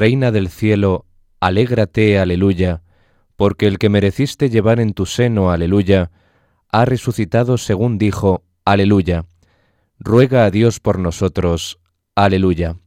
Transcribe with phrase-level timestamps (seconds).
[0.00, 1.04] Reina del cielo,
[1.40, 2.80] alégrate, aleluya,
[3.36, 6.10] porque el que mereciste llevar en tu seno, aleluya,
[6.72, 9.26] ha resucitado según dijo, aleluya.
[9.98, 11.80] Ruega a Dios por nosotros,
[12.14, 12.78] aleluya.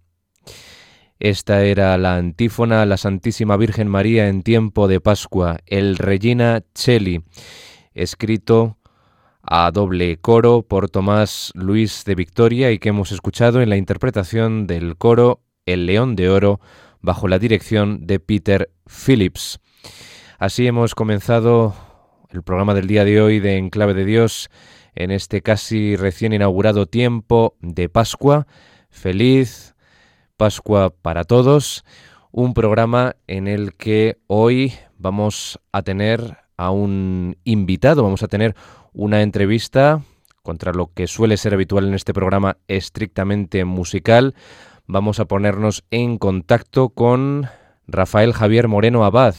[1.19, 6.63] Esta era la antífona a la Santísima Virgen María en tiempo de Pascua, el Regina
[6.73, 7.23] Cheli,
[7.93, 8.79] escrito
[9.43, 14.65] a doble coro por Tomás Luis de Victoria y que hemos escuchado en la interpretación
[14.65, 16.59] del coro El León de Oro
[17.03, 19.59] bajo la dirección de Peter Phillips.
[20.39, 21.75] Así hemos comenzado
[22.31, 24.49] el programa del día de hoy de Enclave de Dios
[24.95, 28.47] en este casi recién inaugurado tiempo de Pascua.
[28.89, 29.75] Feliz
[30.37, 31.83] Pascua para todos.
[32.31, 38.55] Un programa en el que hoy vamos a tener a un invitado, vamos a tener
[38.93, 40.01] una entrevista
[40.41, 44.35] contra lo que suele ser habitual en este programa estrictamente musical.
[44.85, 47.47] Vamos a ponernos en contacto con
[47.87, 49.35] Rafael Javier Moreno Abad,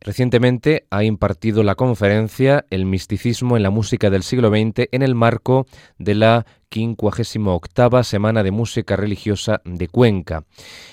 [0.00, 5.14] Recientemente ha impartido la conferencia El misticismo en la música del siglo XX en el
[5.14, 5.66] marco
[5.98, 10.44] de la 58 Semana de Música Religiosa de Cuenca.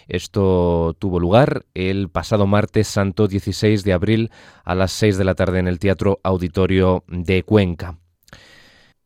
[0.07, 4.31] Esto tuvo lugar el pasado martes santo 16 de abril
[4.63, 7.99] a las 6 de la tarde en el Teatro Auditorio de Cuenca.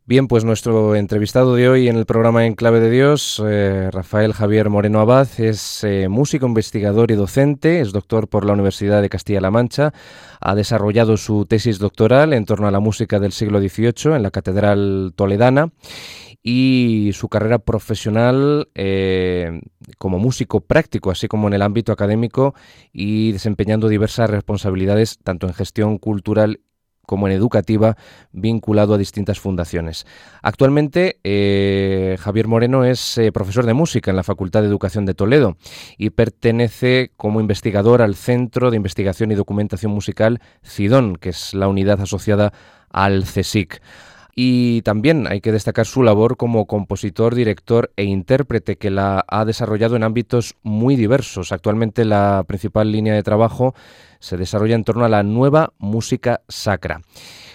[0.09, 4.33] Bien, pues nuestro entrevistado de hoy en el programa En Clave de Dios, eh, Rafael
[4.33, 9.09] Javier Moreno Abad, es eh, músico, investigador y docente, es doctor por la Universidad de
[9.09, 9.93] Castilla-La Mancha,
[10.41, 14.31] ha desarrollado su tesis doctoral en torno a la música del siglo XVIII en la
[14.31, 15.73] Catedral Toledana
[16.41, 19.61] y su carrera profesional eh,
[19.99, 22.55] como músico práctico, así como en el ámbito académico
[22.91, 26.61] y desempeñando diversas responsabilidades tanto en gestión cultural
[27.09, 27.97] como en educativa,
[28.33, 30.05] vinculado a distintas fundaciones.
[30.43, 35.15] Actualmente, eh, Javier Moreno es eh, profesor de música en la Facultad de Educación de
[35.15, 35.57] Toledo
[35.97, 41.67] y pertenece como investigador al Centro de Investigación y Documentación Musical CIDON, que es la
[41.67, 42.53] unidad asociada
[42.91, 43.81] al CSIC.
[44.41, 49.43] Y también hay que destacar su labor como compositor, director e intérprete que la ha
[49.43, 51.51] desarrollado en ámbitos muy diversos.
[51.51, 53.75] Actualmente la principal línea de trabajo
[54.21, 57.01] se desarrolla en torno a la nueva música sacra.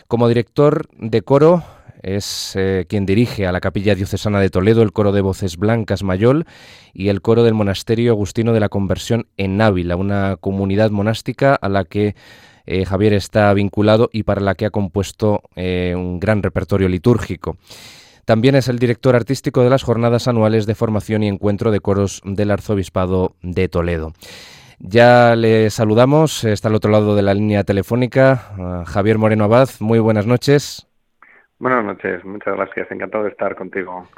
[0.09, 1.65] Como director de coro
[2.03, 6.03] es eh, quien dirige a la Capilla Diocesana de Toledo el coro de voces blancas
[6.03, 6.45] Mayol
[6.93, 11.71] y el coro del Monasterio Agustino de la Conversión en Ávila, una comunidad monástica a
[11.71, 12.15] la que
[12.67, 17.57] eh, Javier está vinculado y para la que ha compuesto eh, un gran repertorio litúrgico.
[18.25, 22.23] También es el director artístico de las jornadas anuales de formación y encuentro de coros
[22.25, 24.13] del Arzobispado de Toledo.
[24.79, 29.69] Ya le saludamos, está al otro lado de la línea telefónica, Javier Moreno Abad.
[29.81, 30.87] Muy buenas noches.
[31.59, 32.91] Buenas noches, muchas gracias.
[32.91, 34.09] Encantado de estar contigo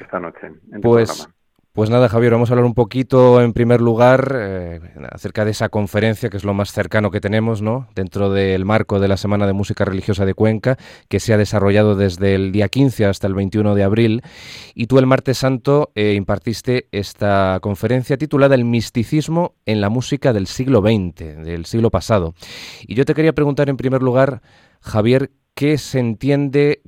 [0.00, 0.50] esta noche.
[0.72, 1.28] En pues,
[1.78, 4.80] pues nada, Javier, vamos a hablar un poquito en primer lugar eh,
[5.12, 7.86] acerca de esa conferencia, que es lo más cercano que tenemos, ¿no?
[7.94, 10.76] Dentro del marco de la Semana de Música Religiosa de Cuenca,
[11.06, 14.22] que se ha desarrollado desde el día 15 hasta el 21 de abril.
[14.74, 20.32] Y tú el martes santo eh, impartiste esta conferencia titulada El misticismo en la música
[20.32, 22.34] del siglo XX, del siglo pasado.
[22.88, 24.42] Y yo te quería preguntar en primer lugar,
[24.80, 26.82] Javier, ¿qué se entiende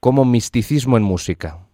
[0.00, 1.67] como misticismo en música?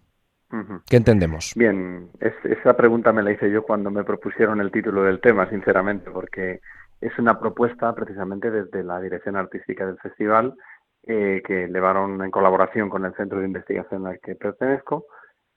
[0.87, 1.53] ¿Qué entendemos?
[1.55, 6.11] Bien, esa pregunta me la hice yo cuando me propusieron el título del tema, sinceramente,
[6.11, 6.61] porque
[7.01, 10.55] es una propuesta precisamente desde la dirección artística del festival
[11.03, 15.05] eh, que llevaron en colaboración con el centro de investigación al que pertenezco.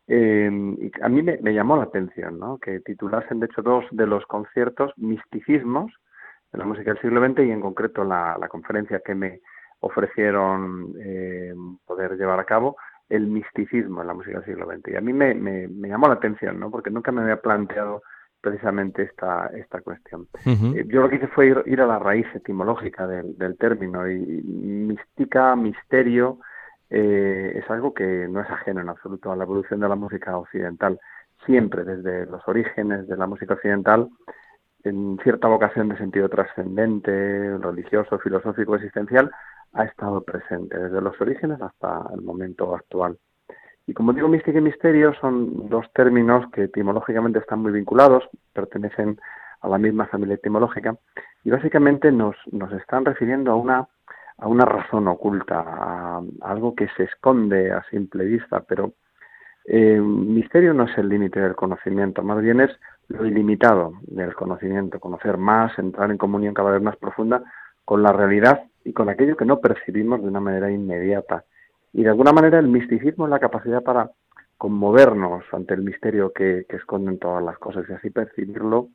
[0.07, 2.59] Eh, y a mí me, llamó la atención ¿no?
[2.59, 5.93] que titulasen, de hecho, dos de los conciertos misticismos
[6.52, 9.40] de la música del siglo XX y en concreto la, conferencia que me
[9.81, 11.55] ofrecieron eh,
[11.87, 12.76] poder llevar a cabo
[13.09, 14.93] el misticismo en la música del siglo XX.
[14.93, 16.71] Y a mí me, me, llamó la atención, ¿no?
[16.71, 18.03] Porque nunca me había planteado
[18.41, 20.29] precisamente esta, esta cuestión.
[20.45, 24.43] Eh, yo lo que hice fue ir, a la raíz etimológica del, del término y
[24.43, 26.38] mística, misterio,
[26.91, 30.37] eh, es algo que no es ajeno en absoluto a la evolución de la música
[30.37, 30.99] occidental.
[31.47, 34.09] Siempre desde los orígenes de la música occidental,
[34.85, 39.31] en cierta vocación de sentido trascendente, religioso, filosófico, existencial,
[39.73, 43.19] ha estado presente desde los orígenes hasta el momento actual.
[43.87, 49.19] Y como digo, mística y misterio son dos términos que etimológicamente están muy vinculados, pertenecen
[49.61, 50.97] a la misma familia etimológica
[51.43, 53.89] y básicamente nos, nos están refiriendo a una,
[54.37, 58.93] a una razón oculta, a, algo que se esconde a simple vista, pero
[59.65, 62.71] eh, misterio no es el límite del conocimiento, más bien es
[63.09, 67.43] lo ilimitado del conocimiento, conocer más, entrar en comunión cada vez más profunda
[67.88, 71.47] con la realidad y con aquello que no percibimos de una manera inmediata.
[71.95, 74.11] Y de alguna manera el misticismo es la capacidad para
[74.59, 78.88] conmovernos ante el misterio que, esconden todas las cosas y así percibirlo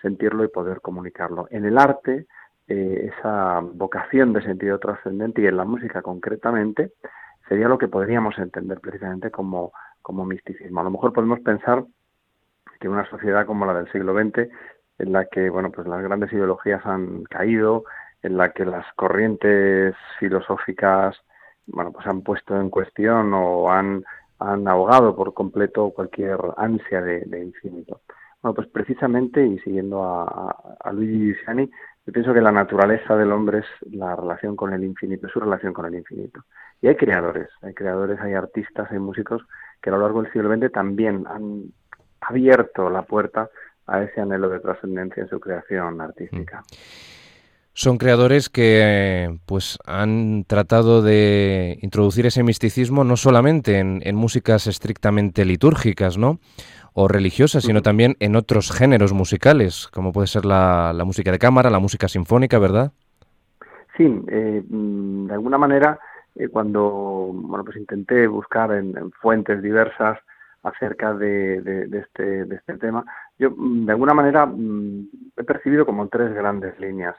[0.00, 1.46] sentirlo y poder comunicarlo.
[1.52, 2.26] En el arte,
[2.66, 6.90] eh, esa vocación de sentido trascendente y en la música concretamente,
[7.48, 9.72] sería lo que podríamos entender precisamente como,
[10.02, 10.80] como misticismo.
[10.80, 11.84] A lo mejor podemos pensar
[12.80, 14.50] que una sociedad como la del siglo XX,
[14.98, 17.84] en la que bueno, pues las grandes ideologías han caído,
[18.22, 21.16] en la que las corrientes filosóficas
[21.66, 24.04] bueno, pues han puesto en cuestión o han,
[24.38, 28.00] han ahogado por completo cualquier ansia de, infinito.
[28.42, 31.70] Bueno, pues precisamente, y siguiendo a, a Luigi Giussiani,
[32.04, 35.72] yo pienso que la naturaleza del hombre es la relación con el infinito, su relación
[35.72, 36.44] con el infinito.
[36.80, 39.42] Y hay creadores, hay creadores, hay artistas, hay músicos
[39.80, 41.72] que a lo largo del siglo XX también han
[42.20, 43.48] abierto la puerta
[43.86, 46.60] a ese anhelo de trascendencia en su creación artística.
[46.60, 47.21] Mm.
[47.74, 55.44] Son creadores que pues han tratado de introducir ese misticismo no solamente en, músicas estrictamente
[55.44, 56.38] litúrgicas, ¿no?
[56.94, 61.70] o religiosas, sino también en otros géneros musicales, como puede ser la, música de cámara,
[61.70, 62.92] la música sinfónica, ¿verdad?
[63.96, 65.98] Sí, eh, mm, de alguna manera,
[66.34, 70.18] eh, cuando bueno, pues intenté buscar en fuentes diversas
[70.62, 73.04] acerca de, de, este, de este tema.
[73.38, 77.16] Yo, mm, de alguna manera, mm, he percibido como tres grandes líneas.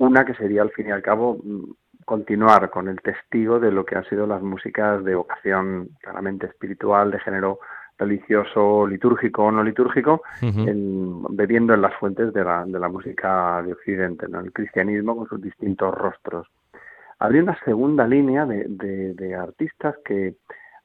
[0.00, 1.72] Una que sería, al fin y al cabo, mm,
[2.06, 7.10] continuar con el testigo de lo que han sido las músicas de vocación claramente espiritual,
[7.10, 7.58] de género
[7.98, 13.74] religioso, litúrgico o no litúrgico, bebiendo en las fuentes de la, de la música de
[13.74, 14.40] Occidente, ¿no?
[14.40, 16.46] el cristianismo con sus distintos rostros.
[17.18, 20.36] Habría una segunda línea de, de, de artistas que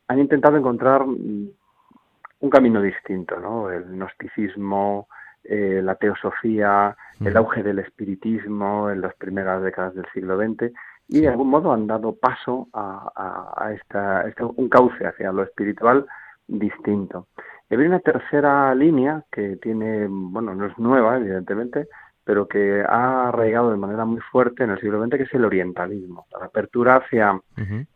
[0.09, 3.71] han intentado encontrar un camino distinto, ¿no?
[3.71, 5.07] El gnosticismo,
[5.47, 10.71] eh, la teosofía, el auge del espiritismo en las primeras décadas del siglo XX
[11.07, 14.25] y de algún modo han dado paso a, esta,
[14.55, 16.05] un cauce hacia lo espiritual
[16.47, 17.27] distinto.
[17.69, 21.87] Y hay una tercera línea que tiene, bueno, no es nueva, evidentemente,
[22.23, 25.45] pero que ha arraigado de manera muy fuerte en el siglo XX, que es el
[25.45, 27.39] orientalismo, la apertura hacia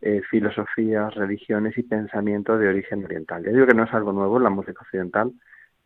[0.00, 3.44] eh, filosofías, religiones y pensamientos de origen oriental.
[3.44, 5.32] Yo digo que no es algo nuevo en la música occidental.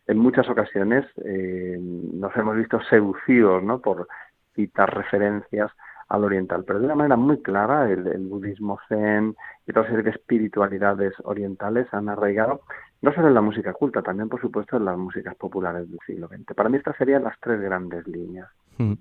[0.07, 3.79] En muchas ocasiones eh, nos hemos visto seducidos ¿no?
[3.79, 4.07] por
[4.53, 5.71] citar referencias
[6.07, 9.35] al oriental, pero de una manera muy clara el, el budismo zen
[9.65, 12.61] y toda serie de espiritualidades orientales han arraigado
[13.01, 16.27] no solo en la música culta, también por supuesto en las músicas populares del siglo
[16.27, 16.53] XX.
[16.55, 18.49] Para mí estas serían las tres grandes líneas.
[18.77, 18.93] Mm.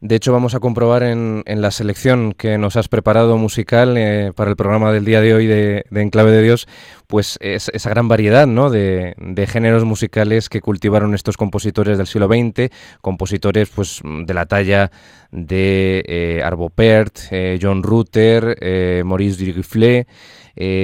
[0.00, 4.48] De hecho, vamos a comprobar en, la selección que nos has preparado musical eh, para
[4.48, 6.68] el programa del día de hoy de, Enclave de Dios,
[7.08, 8.70] pues esa gran variedad ¿no?
[8.70, 9.14] de,
[9.48, 14.92] géneros musicales que cultivaron estos compositores del siglo XX, compositores pues de la talla
[15.30, 20.06] de eh, Arvo Pärt, eh, John Rutter, eh, Maurice Duruflé,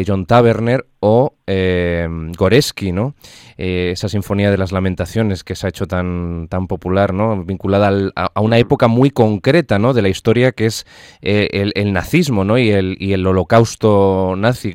[0.06, 3.16] John Taverner o Goreski, ¿no?
[3.56, 7.44] Eh, esa sinfonía de las lamentaciones que se ha hecho tan, tan popular, ¿no?
[7.44, 9.92] Vinculada a, una época muy concreta, ¿no?
[9.92, 10.86] De la historia que es
[11.20, 12.58] el, nazismo, ¿no?
[12.58, 14.72] Y el, y el holocausto nazi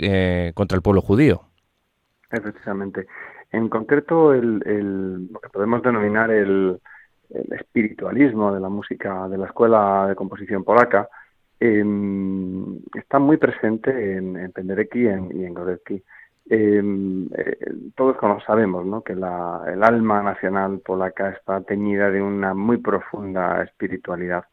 [0.53, 1.41] contra el pueblo judío.
[2.31, 3.07] Efectivamente.
[3.51, 4.59] En concreto, el,
[5.31, 6.79] lo que podemos denominar el,
[7.29, 11.09] el espiritualismo de la música de la escuela de composición polaca,
[11.59, 11.83] eh,
[12.93, 16.01] está muy presente en, en Penderecki y en, y en em,
[16.50, 16.82] eh,
[17.96, 19.03] todos sabemos ¿no?
[19.03, 24.46] que la, el alma nacional polaca está teñida de una muy profunda espiritualidad.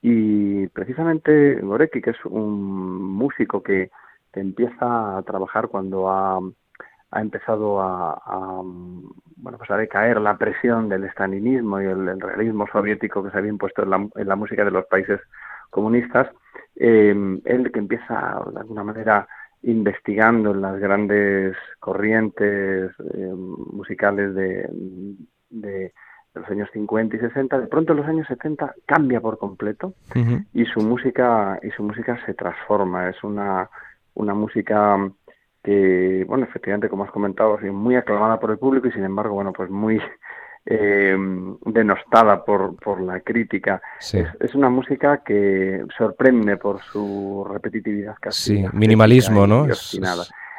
[0.00, 3.90] Y precisamente Gorecki, que es un músico que,
[4.34, 6.40] empieza a trabajar cuando ha,
[7.10, 12.66] ha empezado a, a, bueno, pues a decaer la presión del estalinismo y el, realismo
[12.72, 15.20] soviético que se había impuesto en la, en la música de los países
[15.68, 16.30] comunistas,
[16.76, 19.28] eh, él que empieza de alguna manera
[19.62, 24.68] investigando en las grandes corrientes eh, musicales de,
[25.50, 25.92] de,
[26.34, 29.92] los años 50 y 60, de pronto en los años 70 cambia por completo
[30.54, 33.68] y su música y su música se transforma, es una,
[34.14, 34.96] una música
[35.62, 39.34] que, bueno, efectivamente, como has comentado, es muy aclamada por el público y sin embargo,
[39.34, 40.00] bueno, pues muy
[40.64, 41.16] eh,
[41.66, 43.82] denostada por, por la crítica.
[44.00, 48.58] Es, una música que sorprende por su repetitividad casi.
[48.58, 49.66] Sí, minimalismo, ¿no?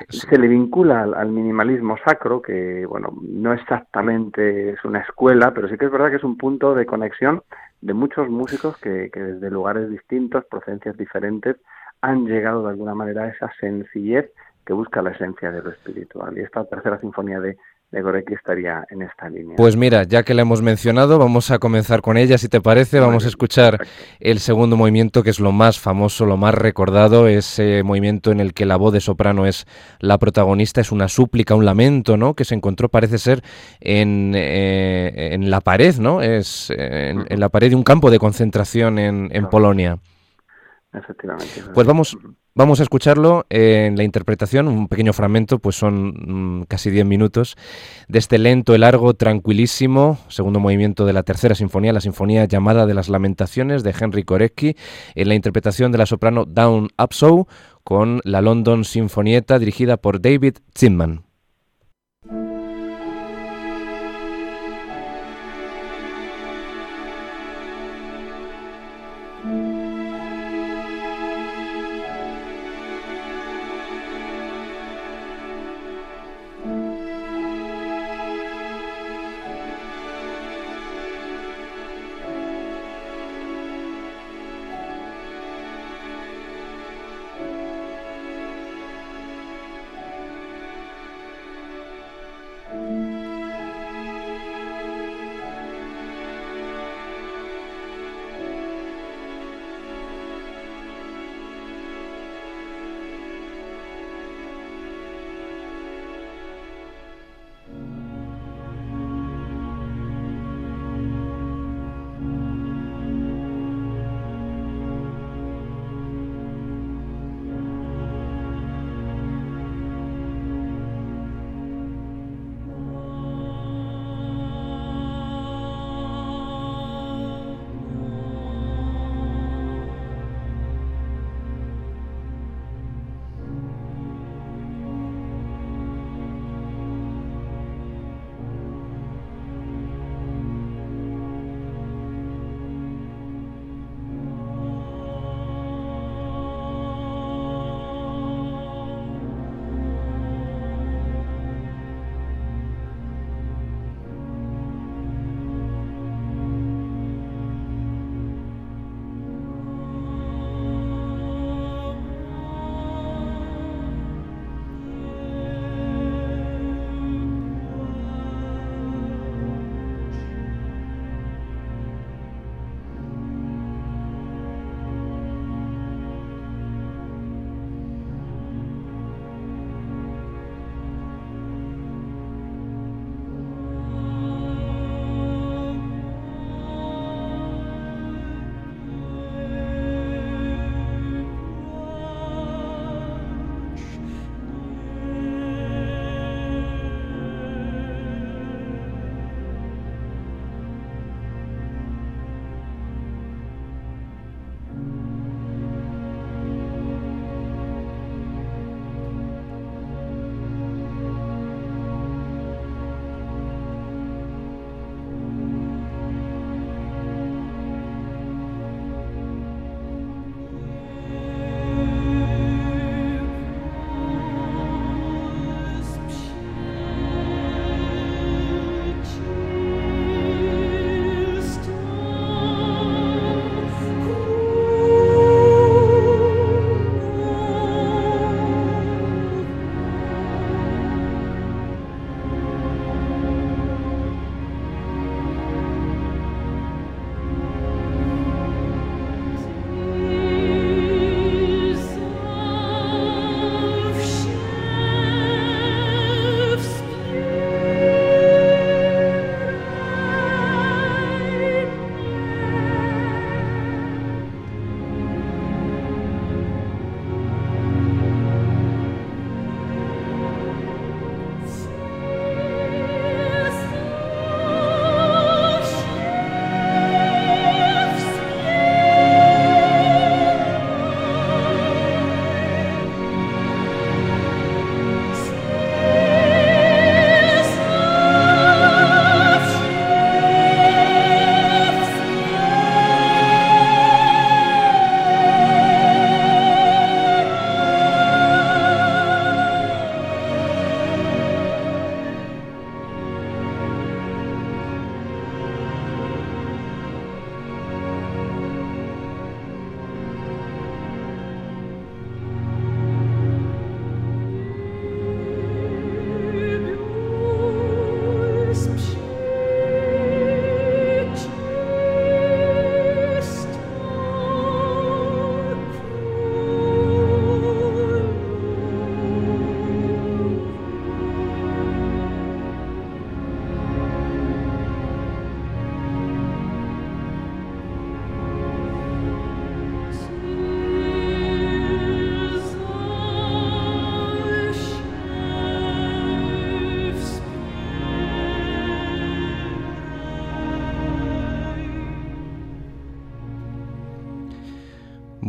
[0.09, 5.77] Se le vincula al, minimalismo sacro, que bueno, no exactamente es una escuela, pero sí
[5.77, 7.43] que es verdad que es un punto de conexión
[7.79, 11.57] de muchos músicos que, que desde lugares distintos, procedencias diferentes,
[12.01, 14.29] han llegado de alguna manera a esa sencillez
[14.65, 16.37] que busca la esencia de lo espiritual.
[16.37, 17.57] Y esta tercera sinfonía de
[17.93, 19.55] de Gorecki estaría en esta línea.
[19.55, 22.99] Pues mira, ya que la hemos mencionado, vamos a comenzar con ella, si te parece.
[22.99, 23.85] vamos a escuchar
[24.19, 28.55] el segundo movimiento, que es lo más famoso, lo más recordado, ese movimiento en el
[28.55, 29.67] que la voz de soprano es
[29.99, 32.33] la protagonista, es una súplica, un lamento, ¿no?
[32.33, 33.43] Que se encontró, parece ser,
[33.79, 36.23] en, eh, en la pared, ¿no?
[36.23, 39.99] Es en, la pared de un campo de concentración en, en Polonia.
[40.93, 41.63] Efectivamente.
[41.73, 42.17] Pues vamos,
[42.55, 47.57] Vamos a escucharlo en la interpretación, un pequeño fragmento, pues son mm, casi 10 minutos,
[48.07, 52.85] de este lento, el largo, tranquilísimo, segundo movimiento de la tercera sinfonía, la sinfonía llamada
[52.85, 54.75] de las lamentaciones de Henry Korecki,
[55.15, 57.47] en la interpretación de la soprano Dawn Upshaw
[57.83, 61.23] con la London Sinfonieta dirigida por David Zimman.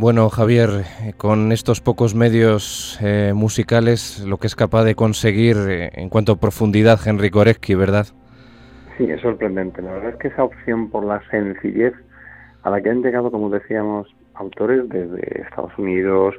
[0.05, 0.69] Bueno, Javier,
[1.17, 6.33] con estos pocos medios eh, musicales, lo que es capaz de conseguir eh, en cuanto
[6.33, 8.05] a profundidad Henry Gorecki, ¿verdad?
[8.99, 9.81] Sí, es sorprendente.
[9.81, 11.95] La verdad es que esa opción por la sencillez
[12.61, 16.35] a la que han llegado, como decíamos, autores desde Estados Unidos,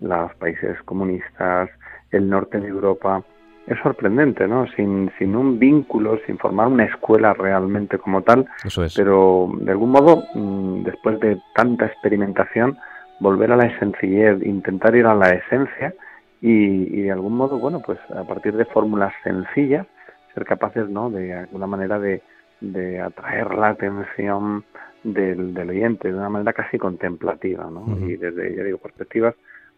[0.00, 1.68] los países comunistas,
[2.12, 3.22] el norte de Europa,
[3.66, 4.66] es sorprendente, ¿no?
[4.76, 8.46] Sin, sin un vínculo, sin formar una escuela realmente como tal.
[8.64, 8.94] Eso es.
[8.96, 12.78] Pero de algún modo, mm, después de tanta experimentación,
[13.20, 15.94] volver a la sencillez, intentar ir a la esencia
[16.40, 19.86] y, de algún modo, bueno, pues a partir de fórmulas sencillas,
[20.34, 22.22] ser capaces, ¿no?, de alguna manera de,
[22.60, 24.64] de atraer la atención
[25.04, 27.98] del, del, oyente de una manera casi contemplativa, ¿no?
[28.06, 29.34] Y desde, ya digo, perspectivas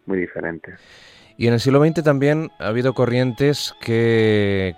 [0.06, 0.78] muy diferentes.
[1.36, 4.74] Y en el siglo XX también ha habido corrientes que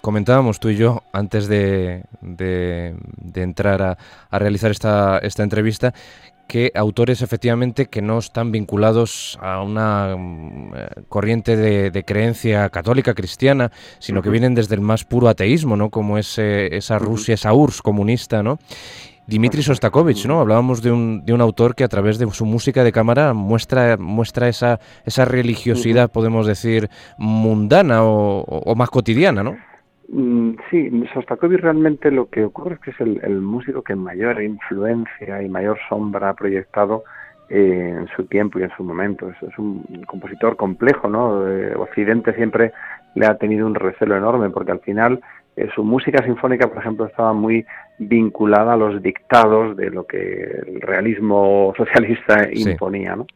[0.00, 2.94] comentábamos tú y yo antes de, de,
[3.34, 3.98] entrar a,
[4.30, 5.92] a, realizar esta, esta entrevista,
[6.46, 13.14] que autores efectivamente que no están vinculados a una mm, eh, corriente de, creencia católica
[13.14, 15.90] cristiana, sino que vienen desde el más puro ateísmo, ¿no?
[15.90, 18.58] Como es esa Rusia, esa URSS comunista, ¿no?
[19.26, 20.40] Dimitri Sostakovich, ¿no?
[20.40, 23.96] Hablábamos de un, de un autor que a través de su música de cámara muestra,
[23.96, 29.56] muestra esa, esa religiosidad, podemos decir, mundana o, o más cotidiana, ¿no?
[30.08, 35.42] Mm, sí, Sostakovich realmente lo que ocurre es que es el, músico que mayor influencia
[35.42, 37.04] y mayor sombra ha proyectado
[37.48, 39.30] eh, en su tiempo y en su momento.
[39.30, 41.48] Es, un compositor complejo, ¿no?
[41.48, 42.72] Eh, Occidente siempre
[43.14, 45.20] le ha tenido un recelo enorme porque al final
[45.56, 47.64] eh, su música sinfónica, por ejemplo, estaba muy
[47.98, 53.26] vinculada a los dictados de lo que el realismo socialista imponía, ¿no?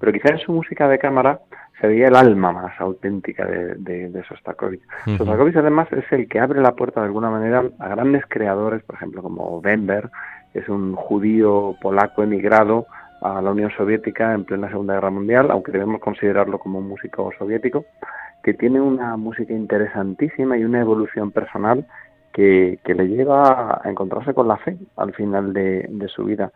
[0.00, 1.40] Pero quizá en su música de cámara
[1.80, 4.82] sería el alma más auténtica de, de, Sostakovich.
[5.18, 8.96] Sostakovich además es el que abre la puerta de alguna manera a grandes creadores, por
[8.96, 10.10] ejemplo como Bember,
[10.54, 12.86] es un judío polaco emigrado
[13.20, 17.30] a la Unión Soviética en plena Segunda Guerra Mundial, aunque debemos considerarlo como un músico
[17.38, 17.84] soviético,
[18.42, 21.86] que tiene una música interesantísima y una evolución personal
[22.32, 26.52] que, que le lleva a encontrarse con la fe al final de, de su vida.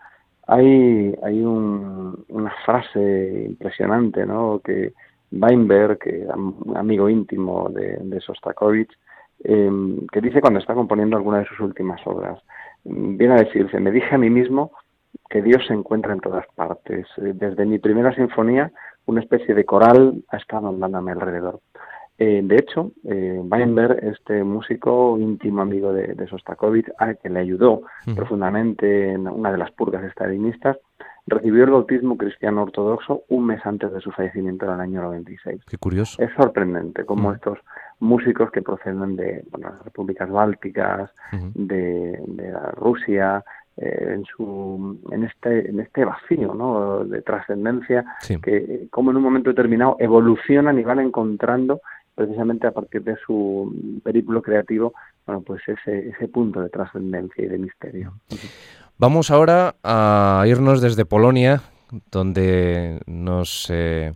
[0.46, 4.60] Hay, hay un, una frase impresionante ¿no?
[4.64, 4.92] que,
[5.32, 8.92] Weinberg, que era un amigo íntimo de, de Sostakovich,
[9.44, 12.42] em, que dice cuando está componiendo alguna de sus últimas obras,
[12.84, 14.72] viene a decirse, me dije a mí mismo
[15.28, 17.06] que Dios se encuentra en todas partes.
[17.18, 18.72] Eh, desde mi primera sinfonía,
[19.06, 21.60] una especie de coral ha estado andando a mi alrededor.
[22.18, 27.40] Eh, de hecho, eh, Weinberg, este músico íntimo amigo de, de Sostakovich, a que le
[27.40, 27.82] ayudó
[28.14, 30.76] profundamente en una de las purgas estalinistas,
[31.30, 35.62] recibió el bautismo cristiano ortodoxo un mes antes de su fallecimiento en el año 96.
[35.64, 36.20] Qué curioso.
[36.22, 37.34] Es sorprendente cómo mm.
[37.34, 37.58] estos
[38.00, 41.10] músicos que proceden de las repúblicas bálticas,
[41.54, 42.18] de,
[42.74, 43.44] Rusia,
[43.76, 47.04] eh, en su en este en este vacío ¿no?
[47.04, 48.04] de trascendencia
[48.42, 51.80] que como en un momento determinado evolucionan y van encontrando
[52.14, 54.92] precisamente a partir de su periplo creativo
[55.24, 58.12] bueno pues ese ese punto de trascendencia y de misterio.
[59.00, 61.62] Vamos ahora a irnos desde Polonia,
[62.10, 64.12] donde nos eh,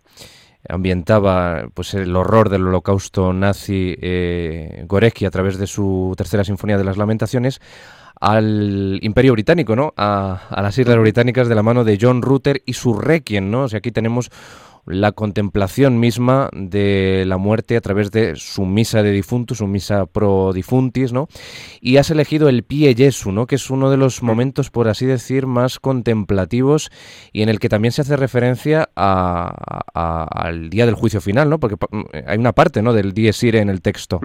[0.68, 6.76] ambientaba pues el horror del holocausto nazi eh, Gorecki a través de su tercera sinfonía
[6.76, 7.62] de las lamentaciones
[8.20, 9.94] al Imperio Británico, ¿no?
[9.96, 13.62] A, a, las Islas Británicas de la mano de John Rutter y su Requiem, ¿no?
[13.62, 14.30] O sea, aquí tenemos
[14.86, 20.06] la contemplación misma de la muerte a través de su misa de difuntos, su misa
[20.06, 21.28] pro difuntis, ¿no?
[21.80, 23.46] Y has elegido el Pie Jesu, ¿no?
[23.46, 26.90] Que es uno de los momentos, por así decir, más contemplativos
[27.32, 31.58] y en el que también se hace referencia al día del juicio final, ¿no?
[31.58, 31.76] Porque
[32.26, 32.92] hay una parte, ¿no?
[32.92, 34.20] Del Dies Irae en el texto.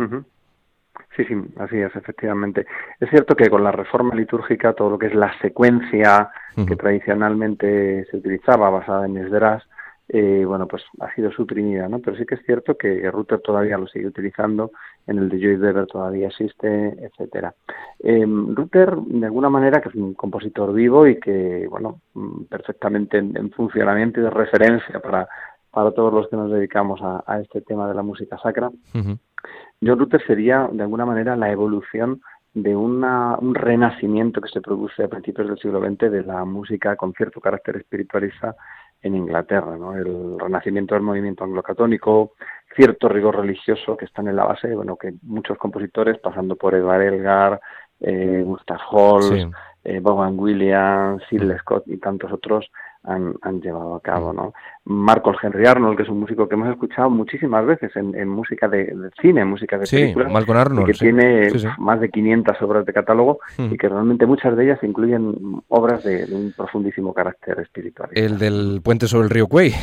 [1.15, 2.65] Sí, sí, así es, efectivamente.
[2.99, 6.29] Es cierto que con la reforma litúrgica, todo lo que es la secuencia
[6.67, 9.63] que tradicionalmente se utilizaba, basada en Esdras,
[10.11, 11.99] eh, bueno, pues ha sido suprimida, ¿no?
[11.99, 14.71] Pero sí que es cierto que Router todavía lo sigue utilizando,
[15.05, 17.53] en el de Joyce Weber todavía existe, etcétera.
[17.99, 23.19] Eh, Router, de alguna manera, que es un compositor vivo y que, bueno, mm, perfectamente
[23.19, 25.27] en, funcionamiento y de referencia para,
[25.69, 30.25] para todos los que nos dedicamos a, este tema de la música sacra, John Router
[30.25, 32.21] sería, de alguna manera, la evolución
[32.53, 36.95] de una, un renacimiento que se produce a principios del siglo XX de la música
[36.95, 38.55] con cierto carácter espiritualista
[39.01, 39.95] en Inglaterra, ¿no?
[39.95, 42.33] el renacimiento del movimiento anglocatónico,
[42.75, 47.01] cierto rigor religioso que está en la base, bueno, que muchos compositores, pasando por Edward
[47.01, 47.61] Elgar,
[48.01, 49.51] eh, Gustav Holst,
[49.83, 52.69] eh, Boban Williams, Sidney Scott y tantos otros,
[53.03, 54.53] han, han llevado a cabo, ¿no?
[54.85, 58.93] Marcos Henry Arnold, que es un músico que hemos escuchado muchísimas veces en, música de,
[59.21, 63.77] cine, música de sí, Malcolm Arnold, que tiene más de 500 obras de catálogo y
[63.77, 68.09] que realmente muchas de ellas incluyen obras de, un profundísimo carácter espiritual.
[68.13, 69.73] El del puente sobre el río Cuey.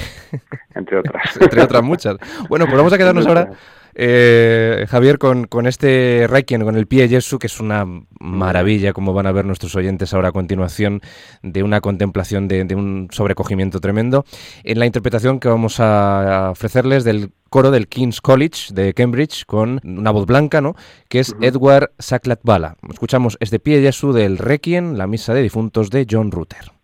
[0.74, 1.37] Entre otras.
[1.40, 2.16] Entre otras muchas.
[2.48, 3.50] Bueno, pues vamos a quedarnos ahora
[3.98, 7.87] eh, Javier, con, con, este Requiem, con el pie Jesu, que es una
[8.20, 11.00] maravilla, como van a ver nuestros oyentes ahora a continuación,
[11.42, 14.26] de una contemplación de, un sobrecogimiento tremendo,
[14.64, 19.80] en la interpretación que vamos a ofrecerles del coro del King's College de Cambridge con
[19.82, 20.76] una voz blanca, ¿no?
[21.09, 22.76] que es Edward Saklatbala.
[22.90, 26.75] Escuchamos este pie Jesu del Requiem, la misa de difuntos de John Rutter.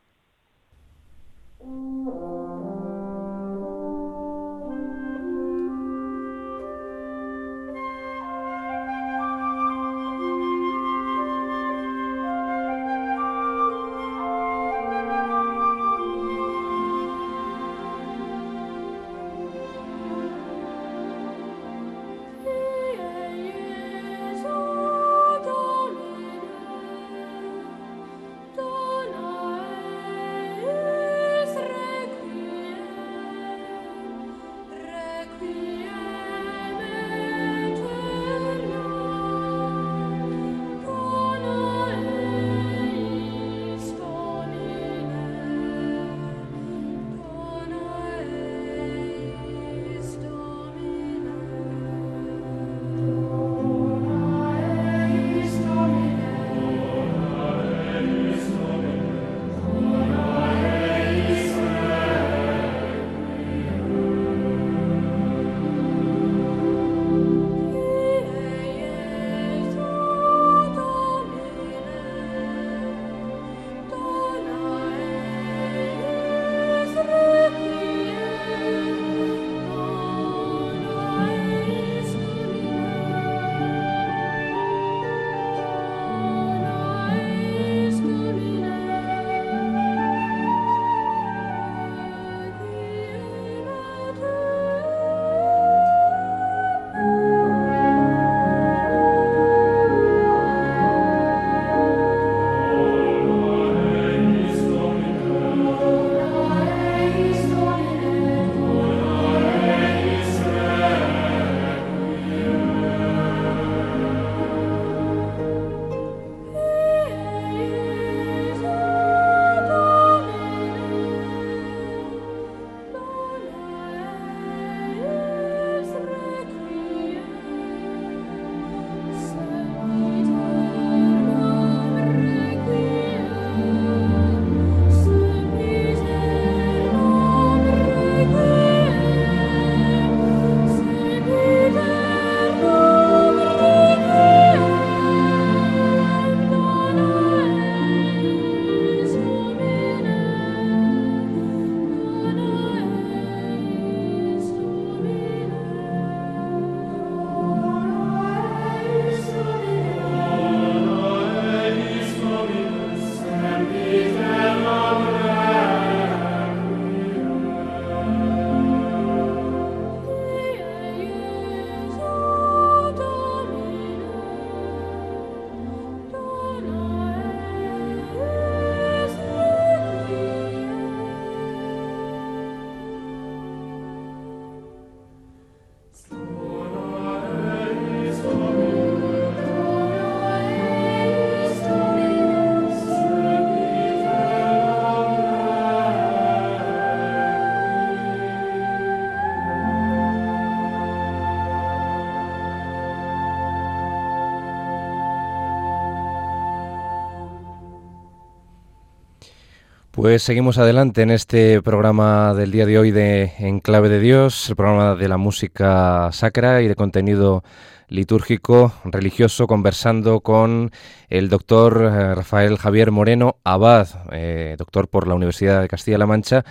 [209.92, 214.48] Pues seguimos adelante en este programa del día de hoy de En Clave de Dios,
[214.48, 217.44] el programa de la música sacra y de contenido
[217.88, 220.70] litúrgico religioso, conversando con
[221.10, 226.46] el doctor eh, Rafael Javier Moreno Abad, eh, doctor por la Universidad de Castilla-La Mancha,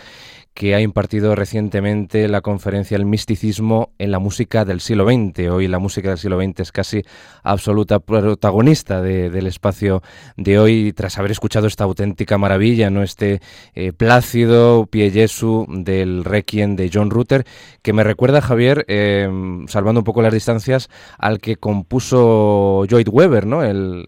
[0.54, 5.50] que ha impartido recientemente la conferencia El misticismo en la música del siglo XX.
[5.50, 7.04] Hoy la música del siglo XX es casi
[7.42, 10.04] absoluta protagonista del espacio
[10.36, 13.02] de hoy, tras haber escuchado esta auténtica maravilla, ¿no?
[13.02, 13.42] este
[13.76, 17.46] eh, plácido pie Jesu del Requiem de John Rutter,
[17.82, 23.48] que me recuerda, Javier, em, salvando un poco las distancias, al que compuso Lloyd Webber,
[23.48, 23.64] ¿no?
[23.64, 24.06] el,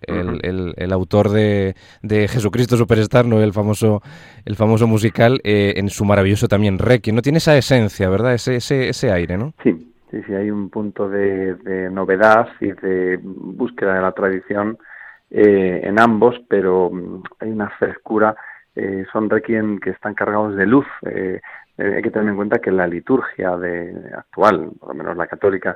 [0.92, 1.76] autor de,
[2.30, 3.42] Jesucristo Superstar, ¿no?
[3.42, 4.04] el, famoso,
[4.46, 7.15] el famoso musical, eh, en su maravilloso también Requiem.
[7.15, 8.34] No tiene esa esencia, ¿verdad?
[8.34, 9.54] Ese, ese, ese aire, ¿no?
[9.63, 14.78] Sí, sí, sí, hay un punto de, novedad y de búsqueda de la tradición
[15.32, 18.36] eh, en ambos, pero mm, hay una frescura.
[18.76, 20.86] Eh, son requiem que están cargados de luz.
[21.06, 21.39] Eh,
[21.78, 25.76] hay que tener en cuenta que la liturgia de, actual, por lo menos la católica,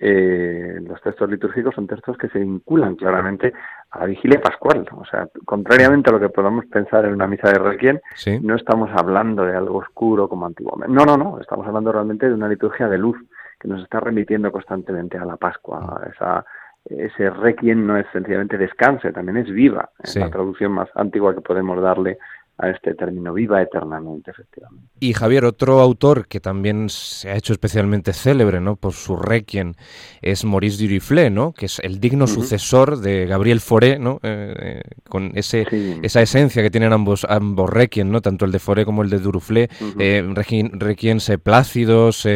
[0.00, 3.52] eh, los textos litúrgicos son textos que se vinculan claramente
[3.90, 4.86] a la vigilia pascual.
[4.92, 7.98] O sea, contrariamente a lo que podamos pensar en una misa de Requiem,
[8.42, 10.94] no estamos hablando de algo oscuro como antiguamente.
[10.94, 11.40] No, no, no.
[11.40, 13.18] Estamos hablando realmente de una liturgia de luz
[13.58, 16.00] que nos está remitiendo constantemente a la Pascua.
[16.14, 16.44] Esa,
[16.84, 19.90] ese Requiem no es sencillamente descanse, también es viva.
[20.02, 22.18] Es la traducción más antigua que podemos darle
[22.58, 24.88] a este término, viva eternamente, efectivamente.
[24.98, 28.74] Y Javier, otro autor que también se ha hecho especialmente célebre ¿no?
[28.74, 29.74] por su requiem
[30.22, 31.52] es Maurice Duriflé, ¿no?
[31.52, 34.18] que es el digno sucesor de Gabriel Fauré, ¿no?
[34.24, 35.66] Eh, eh, con ese,
[36.02, 38.20] esa esencia que tienen ambos, ambos requiem, ¿no?
[38.20, 39.68] tanto el de Fauré como el de Duruflé,
[40.00, 42.26] eh, requiem plácidos,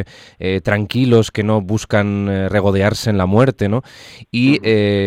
[0.62, 3.68] tranquilos, que no buscan regodearse en la muerte.
[3.68, 3.82] ¿no?
[4.30, 4.60] Y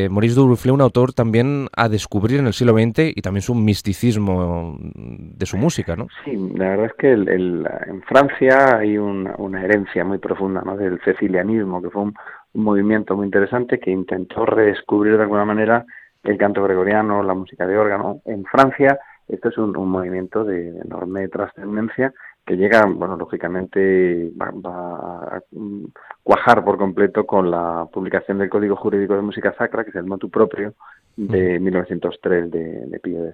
[0.09, 4.77] Maurice Duruflé, un autor también a descubrir en el siglo XX y también su misticismo
[5.05, 6.07] de su música, ¿no?
[6.23, 10.75] Sí, la verdad es que el, en Francia hay una, herencia muy profunda ¿no?
[10.75, 12.13] del cecilianismo, que fue un,
[12.53, 15.85] movimiento muy interesante que intentó redescubrir de alguna manera
[16.23, 18.21] el canto gregoriano, la música de órgano.
[18.25, 22.13] En Francia esto es un, movimiento de enorme trascendencia
[22.45, 24.51] que llega, bueno, lógicamente va,
[25.35, 25.41] a
[26.23, 30.05] cuajar por completo con la publicación del Código Jurídico de Música Sacra, que es el
[30.05, 30.75] motu propio
[31.17, 33.25] de 1903 de, de Pío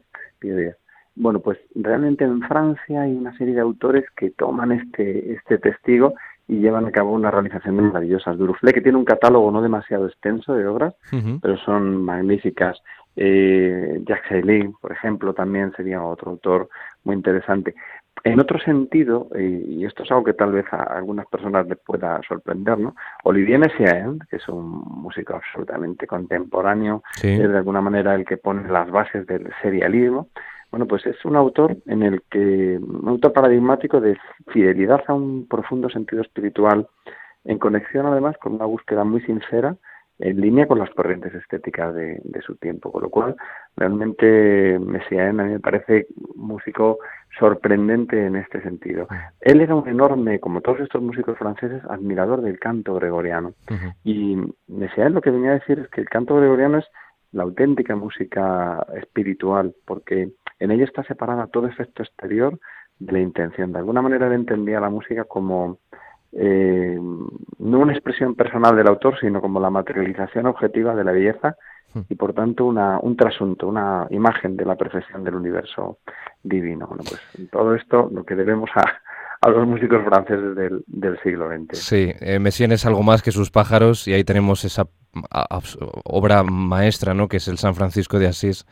[0.41, 0.75] X.
[1.15, 6.13] Bueno, pues realmente en Francia hay una serie de autores que toman este, este testigo
[6.47, 8.37] y llevan a cabo una realización maravillosas.
[8.37, 10.95] Duruflé, que tiene un catálogo no demasiado extenso de obras,
[11.41, 12.81] pero son magníficas.
[13.15, 16.69] Eh, Jacques Eiling, por ejemplo, también sería otro autor
[17.03, 17.75] muy interesante.
[18.23, 22.19] En otro sentido, y esto es algo que tal vez a algunas personas les pueda
[22.27, 22.95] sorprender, ¿no?
[23.23, 28.69] Olivier Messiaen, que es un músico absolutamente contemporáneo, es de alguna manera el que pone
[28.69, 30.27] las bases del serialismo,
[30.71, 35.47] bueno, pues es un autor en el que, un autor paradigmático de fidelidad a un
[35.47, 36.87] profundo sentido espiritual,
[37.43, 39.75] en conexión además con una búsqueda muy sincera,
[40.19, 43.35] en línea con las corrientes estéticas de, su tiempo, con lo cual
[43.75, 46.99] realmente Messiaen a mí me parece músico
[47.39, 49.07] sorprendente en este sentido.
[49.41, 53.53] Él era un enorme, como todos estos músicos franceses, admirador del canto gregoriano.
[54.03, 56.85] Y Messiaen lo que venía a decir es que el canto gregoriano es
[57.31, 62.59] la auténtica música espiritual, porque en ella está separada todo efecto exterior
[62.99, 63.73] de la intención.
[63.73, 65.79] De alguna manera él entendía la música como
[66.33, 66.99] eh,
[67.57, 71.57] no una expresión personal del autor, sino como la materialización objetiva de la belleza
[71.93, 72.01] hmm.
[72.09, 75.97] y por tanto una, un trasunto, una imagen de la perfección del universo
[76.43, 76.85] divino.
[76.87, 78.83] Bueno, pues todo esto lo que debemos a,
[79.41, 81.77] a los músicos franceses del, del siglo XX.
[81.77, 84.85] Sí, eh, Messiaen es algo más que sus pájaros y ahí tenemos esa
[86.05, 87.27] obra maestra, ¿no?
[87.27, 88.65] Que es el San Francisco de Asís,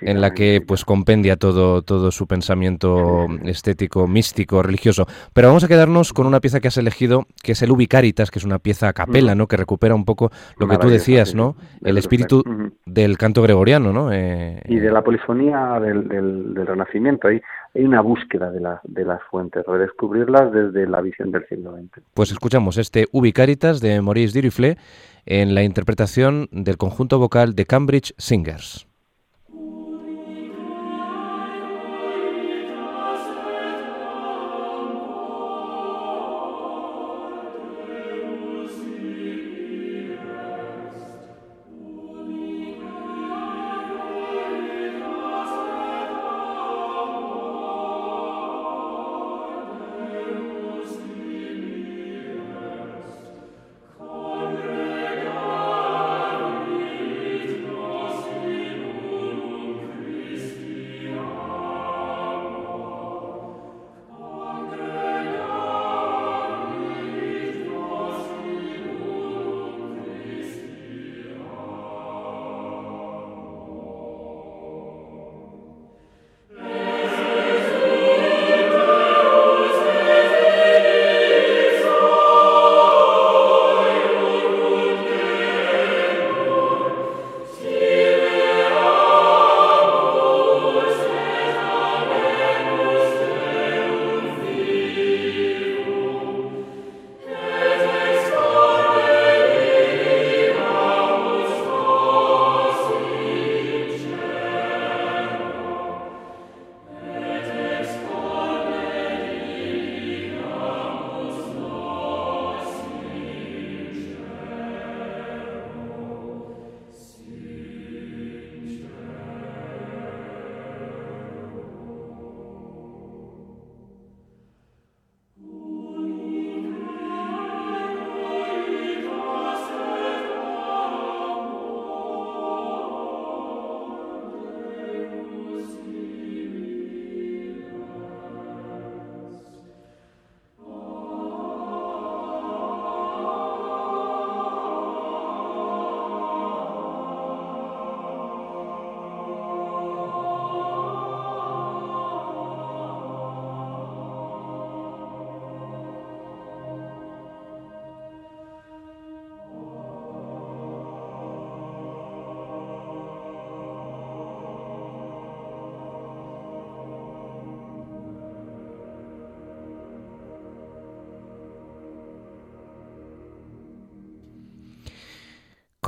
[0.00, 5.06] en, la que pues compendia todo, todo su pensamiento estético, místico, religioso.
[5.34, 8.38] Pero vamos a quedarnos con una pieza que has elegido, que es el Ubicaritas, que
[8.38, 9.48] es una pieza a capela, ¿no?
[9.48, 11.56] Que recupera un poco lo que tú decías, ¿no?
[11.82, 12.44] El espíritu
[12.86, 14.12] del canto gregoriano, ¿no?
[14.12, 17.28] Eh, y de la polifonía del, del, Renacimiento.
[17.28, 17.42] Hay,
[17.74, 22.04] hay una búsqueda de, la, de las fuentes, redescubrirlas desde la visión del siglo XX.
[22.14, 24.76] Pues escuchamos este Ubicaritas de Maurice Dirifle
[25.24, 28.86] en la interpretación del conjunto vocal de Cambridge Singers.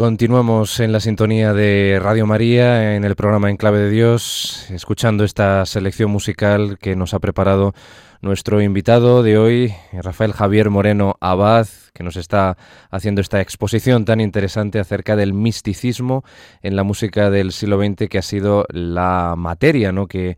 [0.04, 5.24] Continuamos en la sintonía de Radio María, en el programa En Clave de Dios, escuchando
[5.24, 7.72] esta selección musical que nos ha preparado
[8.20, 12.58] nuestro invitado de hoy, Rafael Javier Moreno Abad, que nos está
[12.90, 16.22] haciendo esta exposición tan interesante acerca del misticismo
[16.60, 20.06] en la música del siglo XX, que ha sido la materia ¿no?
[20.06, 20.36] que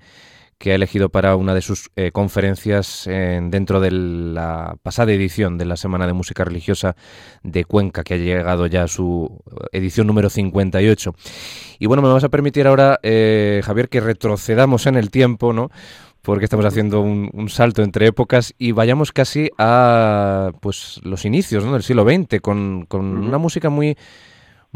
[0.58, 5.66] que ha elegido para una de sus eh, conferencias dentro de la pasada edición de
[5.66, 6.96] la Semana de Música Religiosa
[7.42, 9.42] de Cuenca, que ha llegado ya a su
[9.72, 11.14] edición número 58.
[11.78, 15.70] Y bueno, me vas a permitir ahora, eh, Javier, que retrocedamos en el tiempo, ¿no?
[16.26, 21.84] porque estamos haciendo un, salto entre épocas y vayamos casi a pues los inicios del
[21.84, 23.96] siglo XX, con, una música muy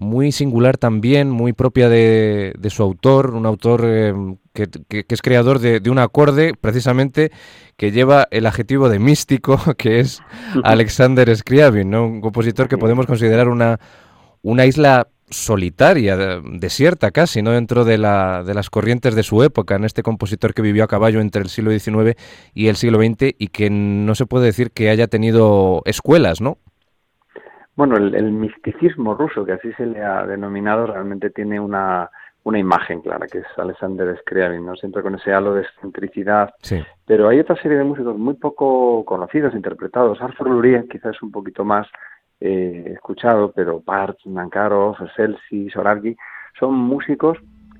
[0.00, 4.14] muy singular también, muy propia de, su autor, un autor eh,
[4.54, 7.30] que, es creador de, un acorde precisamente
[7.76, 10.22] que lleva el adjetivo de místico, que es
[10.64, 12.06] Alexander Scriabin, ¿no?
[12.06, 13.78] un compositor que podemos considerar una,
[14.40, 16.16] una isla solitaria,
[16.50, 17.50] desierta casi, ¿no?
[17.50, 20.88] dentro de, la, de las corrientes de su época, en este compositor que vivió a
[20.88, 22.18] caballo entre el siglo XIX
[22.54, 26.56] y el siglo XX y que no se puede decir que haya tenido escuelas, ¿no?
[27.80, 32.10] Bueno, el, misticismo ruso, que así se le ha denominado, realmente tiene una,
[32.44, 34.76] una imagen clara, que es Alexander Scriabin, ¿no?
[34.76, 36.52] siempre con ese halo de excentricidad.
[37.06, 40.20] Pero hay otra serie de músicos muy poco conocidos, interpretados.
[40.20, 41.86] Arthur Lurie quizás un poquito más
[42.38, 46.14] eh, escuchado, pero Bartz, Nankarov, Celsi, Sorargi,
[46.58, 47.38] son músicos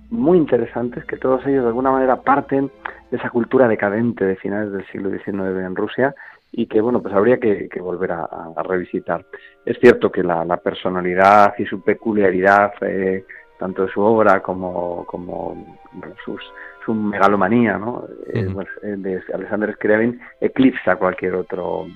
[0.09, 2.71] muy interesantes que todos ellos de alguna manera parten
[3.11, 6.15] de esa cultura decadente de finales del siglo XIX en Rusia
[6.53, 8.29] y que bueno pues habría que, volver a,
[8.65, 9.25] revisitar.
[9.65, 13.25] Es cierto que la, personalidad y su peculiaridad, eh,
[13.59, 15.79] tanto de su obra como, como
[16.25, 16.43] sus,
[16.91, 18.05] su megalomanía ¿no?
[18.33, 21.87] Eh, pues, eh, de Alexander Scriabin eclipsa cualquier otro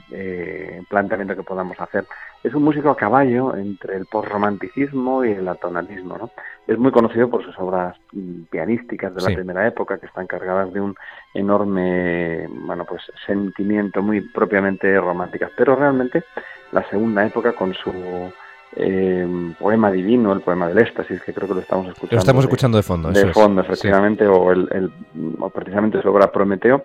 [0.89, 2.05] planteamiento que podamos hacer.
[2.43, 6.19] Es un músico a caballo entre el postromanticismo y el atonalismo.
[6.19, 6.31] ¿no?
[6.67, 10.73] Es muy conocido por sus obras mm, pianísticas de la primera época, que están cargadas
[10.73, 10.95] de un
[11.33, 15.51] enorme bueno, pues, sentimiento muy propiamente románticas.
[15.57, 16.23] Pero realmente
[16.73, 17.93] la segunda época con su
[18.77, 22.15] eh, poema divino, el poema del éxtasis, que creo que lo estamos escuchando.
[22.17, 23.11] Lo estamos escuchando de fondo.
[23.11, 24.91] De fondo, efectivamente, o, el,
[25.39, 26.85] o precisamente su obra Prometeo,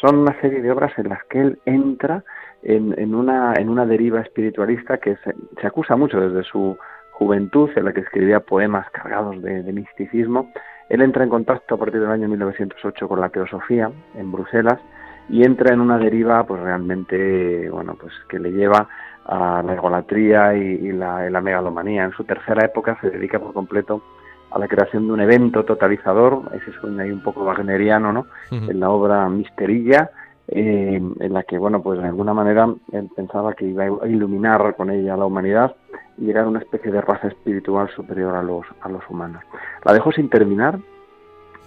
[0.00, 2.24] son una serie de obras en las que él entra
[2.62, 6.76] en, una, en una deriva espiritualista que se, acusa mucho desde su
[7.12, 10.50] juventud, en la que escribía poemas cargados de, misticismo.
[10.88, 14.80] Él entra en contacto a partir del año 1908 con la teosofía en Bruselas
[15.28, 18.88] y entra en una deriva pues realmente bueno pues que le lleva
[19.28, 22.04] a la egolatría y, la, la, megalomanía.
[22.04, 24.02] En su tercera época se dedica por completo
[24.50, 28.26] a la creación de un evento totalizador, ese sueño ahí un poco wagneriano, ¿no?
[28.50, 30.10] En la obra Misterilla,
[30.48, 34.74] eh, en la que, bueno, pues de alguna manera él pensaba que iba a iluminar
[34.76, 35.76] con ella a la humanidad
[36.16, 39.42] y llegar a una especie de raza espiritual superior a los, a los humanos.
[39.84, 40.78] La dejó sin terminar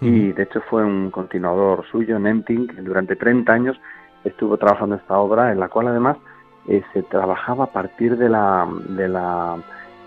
[0.02, 3.80] y de hecho fue un continuador suyo, Nenting, que durante 30 años
[4.24, 6.18] estuvo trabajando esta obra, en la cual además
[6.68, 9.58] eh, se trabajaba a partir de la, de la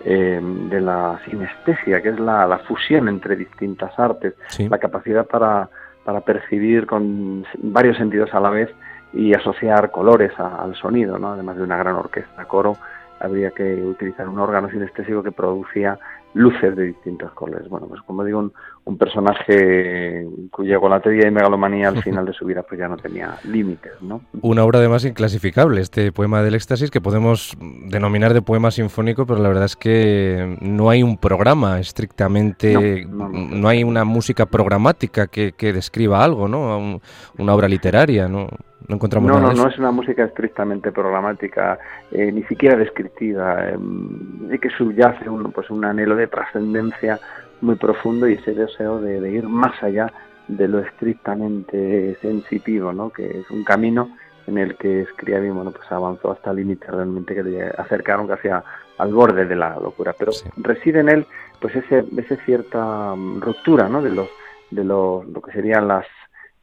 [0.03, 0.39] eh,
[0.69, 4.35] de la sinestesia, que es la, la fusión entre distintas artes,
[4.69, 5.69] la capacidad para
[6.05, 8.69] para percibir con varios sentidos a la vez
[9.11, 11.29] y asociar colores al sonido, ¿no?
[11.31, 12.77] además de una gran orquesta coro
[13.19, 15.97] habría que utilizar un órgano sinestésico que producía
[16.33, 17.67] luces de distintos colores.
[17.69, 18.53] Bueno, pues como digo, un,
[18.97, 23.93] personaje cuya golatería y megalomanía al final de su vida pues ya no tenía límites,
[24.01, 24.21] ¿no?
[24.41, 29.41] Una obra además inclasificable, este poema del éxtasis que podemos denominar de poema sinfónico, pero
[29.41, 35.53] la verdad es que no hay un programa estrictamente, no, hay una música programática que,
[35.73, 37.01] describa algo, ¿no?
[37.39, 38.47] una obra literaria, ¿no?
[38.87, 41.79] No encontramos no, no, no es una música estrictamente programática,
[42.11, 43.69] eh, ni siquiera descriptiva.
[43.69, 47.19] Eh, que subyace un, pues un anhelo de trascendencia
[47.61, 50.11] muy profundo y ese deseo de, ir más allá
[50.47, 53.09] de lo estrictamente sensitivo, ¿no?
[53.09, 54.15] que es un camino
[54.47, 59.13] en el que Scriabin bueno, pues avanzó hasta límites realmente que le acercaron casi al
[59.13, 60.13] borde de la locura.
[60.17, 61.25] Pero reside en él
[61.59, 64.01] pues ese, ese cierta mm, ruptura ¿no?
[64.01, 64.29] de los
[64.71, 66.05] de los, lo que serían las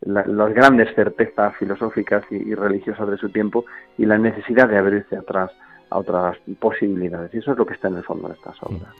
[0.04, 3.64] las grandes certezas filosóficas y, religiosas de su tiempo
[3.96, 5.50] y la necesidad de abrirse atrás
[5.90, 7.32] a otras posibilidades.
[7.34, 8.92] Y eso es lo que está en el fondo de estas obras.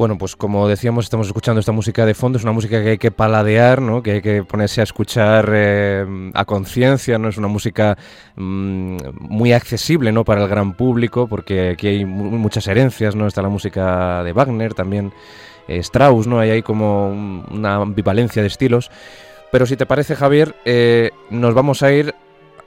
[0.00, 2.96] Bueno, pues como decíamos, estamos escuchando esta música de fondo, es una música que hay
[2.96, 4.02] que paladear, ¿no?
[4.02, 7.28] que hay que ponerse a escuchar eh, a conciencia, ¿no?
[7.28, 7.98] es una música
[8.34, 10.24] mm, muy accesible ¿no?
[10.24, 13.26] para el gran público, porque aquí hay muchas herencias, ¿no?
[13.26, 15.12] está la música de Wagner, también
[15.68, 16.40] eh, Strauss, ¿no?
[16.40, 17.10] hay ahí como
[17.50, 18.90] una ambivalencia de estilos.
[19.52, 22.14] Pero si te parece, Javier, eh, nos vamos a ir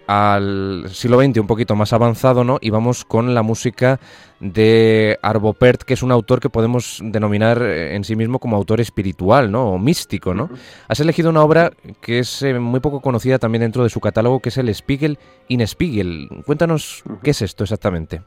[0.08, 2.58] al siglo XX un poquito más avanzado, ¿no?
[2.62, 3.99] Y vamos con la música
[4.39, 8.58] de Arvo Pärt, que es un autor que podemos denominar eh, en sí mismo como
[8.58, 9.72] autor espiritual, ¿no?
[9.72, 10.49] O místico, ¿no?
[10.88, 14.39] Has elegido una obra que es eh, muy poco conocida también dentro de su catálogo,
[14.39, 16.30] que es el Spiegel in Spiegel.
[16.45, 18.22] Cuéntanos qué es esto exactamente.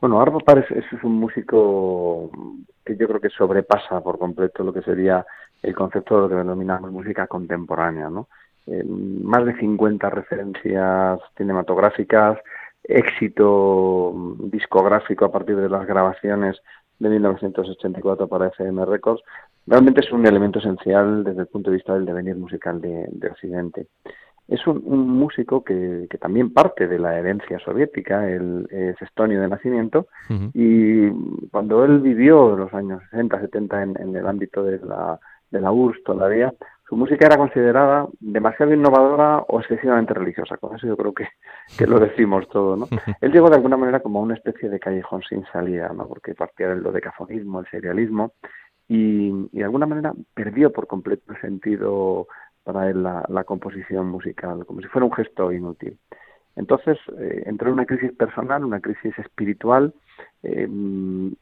[0.00, 2.30] Bueno, Arvo Pärt es, es un músico
[2.84, 5.24] que yo creo que sobrepasa por completo lo que sería
[5.62, 8.28] el concepto de lo que denominamos música contemporánea, ¿no?
[8.66, 12.38] Más de 50 referencias cinematográficas,
[12.82, 16.60] éxito discográfico a partir de las grabaciones
[16.98, 19.22] de 1984 para FM Records,
[19.66, 23.88] realmente es un elemento esencial desde el punto de vista del devenir musical de, Occidente.
[24.46, 30.08] Es un, músico que, también parte de la herencia soviética, él es estonio de nacimiento,
[30.52, 31.08] y
[31.50, 35.18] cuando él vivió los años 60, 70 en, en el ámbito de la,
[35.50, 36.52] de la URSS todavía,
[36.94, 40.56] su música era considerada demasiado innovadora o excesivamente religiosa.
[40.58, 41.26] Con eso yo creo que,
[41.76, 42.86] que lo decimos todo, ¿no?
[43.20, 46.06] Él llegó de alguna manera como a una especie de callejón sin salida, ¿no?
[46.06, 48.34] Porque partía del decafonismo, el serialismo,
[48.86, 52.28] y, de alguna manera perdió por completo el sentido
[52.62, 55.98] para él la, composición musical, como si fuera un gesto inútil.
[56.54, 59.92] Entonces eh, entró en una crisis personal, una crisis espiritual,
[60.44, 60.68] eh,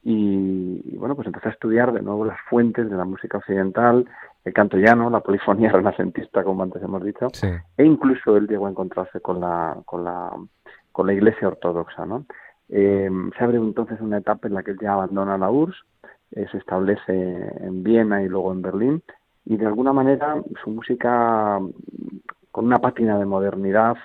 [0.03, 4.07] y, bueno, pues empezó a estudiar de nuevo las fuentes de la música occidental,
[4.45, 7.29] el canto llano, la polifonía renacentista, como antes hemos dicho,
[7.77, 10.31] e incluso él llegó a encontrarse con la, con la,
[10.91, 12.27] con la Iglesia ortodoxa, ¿no?
[12.69, 15.77] Eh, se abre entonces una etapa en la que él ya abandona la URSS,
[16.33, 19.03] eh, se establece en Viena y luego en Berlín,
[19.45, 21.61] y de alguna manera su música
[22.51, 23.97] con una pátina de modernidad,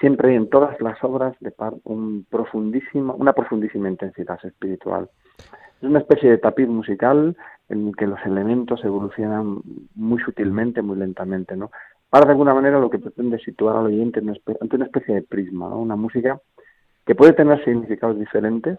[0.00, 1.52] siempre en todas las obras de
[1.84, 5.08] un profundísimo, una profundísima intensidad espiritual.
[5.80, 7.36] Es una especie de tapiz musical
[7.68, 9.60] en el que los elementos evolucionan
[9.94, 11.70] muy sutilmente, muy lentamente, ¿no?
[12.10, 15.68] Para de alguna manera lo que pretende situar al oyente ante una especie de prisma,
[15.68, 15.80] ¿no?
[15.80, 16.40] Una música
[17.06, 18.78] que puede tener significados diferentes,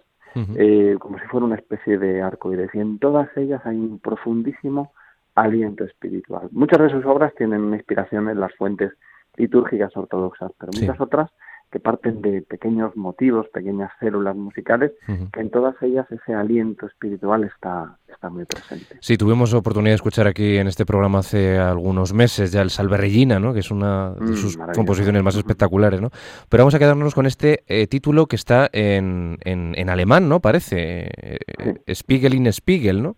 [0.57, 4.91] eh, como si fuera una especie de arcoíris, y en todas ellas hay un profundísimo
[5.33, 6.49] aliento espiritual.
[6.51, 8.91] Muchas de sus obras tienen inspiración en las fuentes
[9.37, 11.29] litúrgicas ortodoxas, pero muchas otras
[11.71, 14.91] que parten de pequeños motivos, pequeñas células musicales,
[15.33, 18.97] que en todas ellas ese aliento espiritual está, está muy presente.
[19.01, 22.97] Sí, tuvimos oportunidad de escuchar aquí en este programa hace algunos meses ya el Salve
[22.97, 23.53] Regina, ¿no?
[23.53, 26.01] que es una de mm, sus composiciones más espectaculares.
[26.01, 26.11] ¿no?
[26.49, 30.39] Pero vamos a quedarnos con este eh, título que está en, en, alemán, ¿no?
[30.39, 31.09] Parece.
[31.21, 33.15] Eh, Spiegel in Spiegel, ¿no?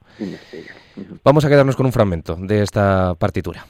[1.24, 3.66] Vamos a quedarnos con un fragmento de esta partitura.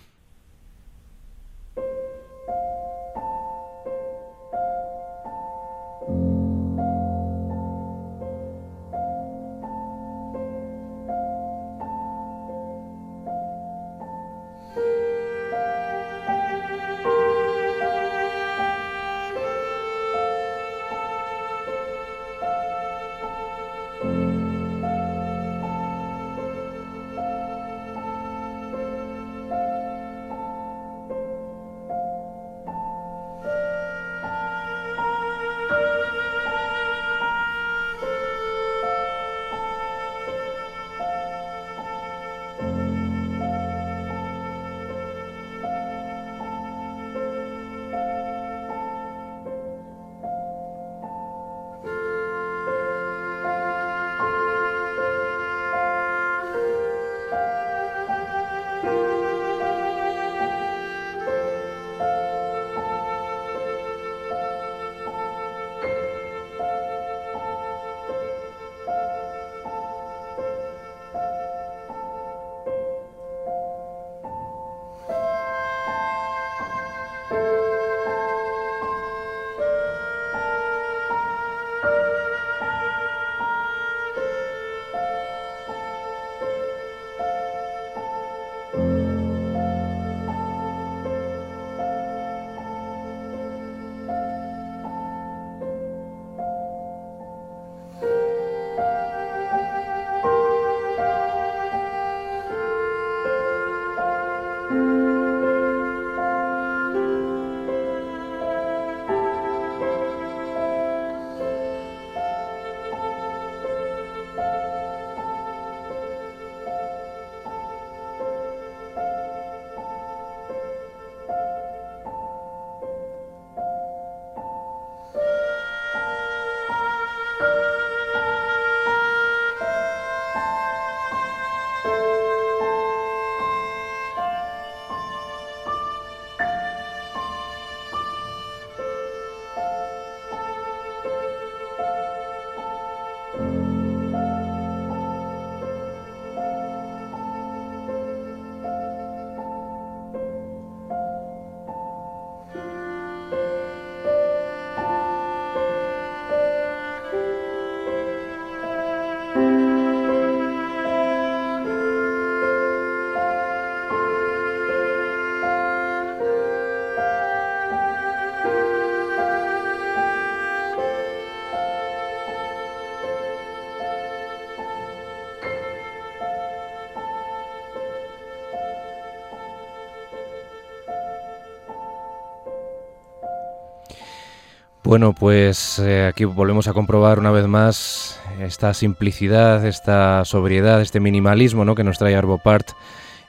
[184.88, 191.02] Bueno, pues eh, aquí volvemos a comprobar una vez más esta simplicidad, esta sobriedad, este
[191.02, 191.76] minimalismo ¿no?
[191.76, 192.70] que nos trae Arvo Part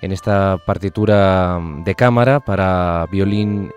[0.01, 3.73] en esta partitura de cámara para violín,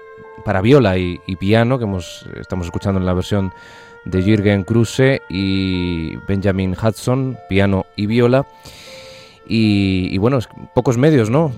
[0.46, 3.52] para viola y, piano que hemos, estamos escuchando en la versión
[4.06, 8.46] de Jürgen Kruse y Benjamin Hudson, piano y viola.
[9.48, 10.40] Y, bueno,
[10.74, 11.52] pocos medios, ¿no?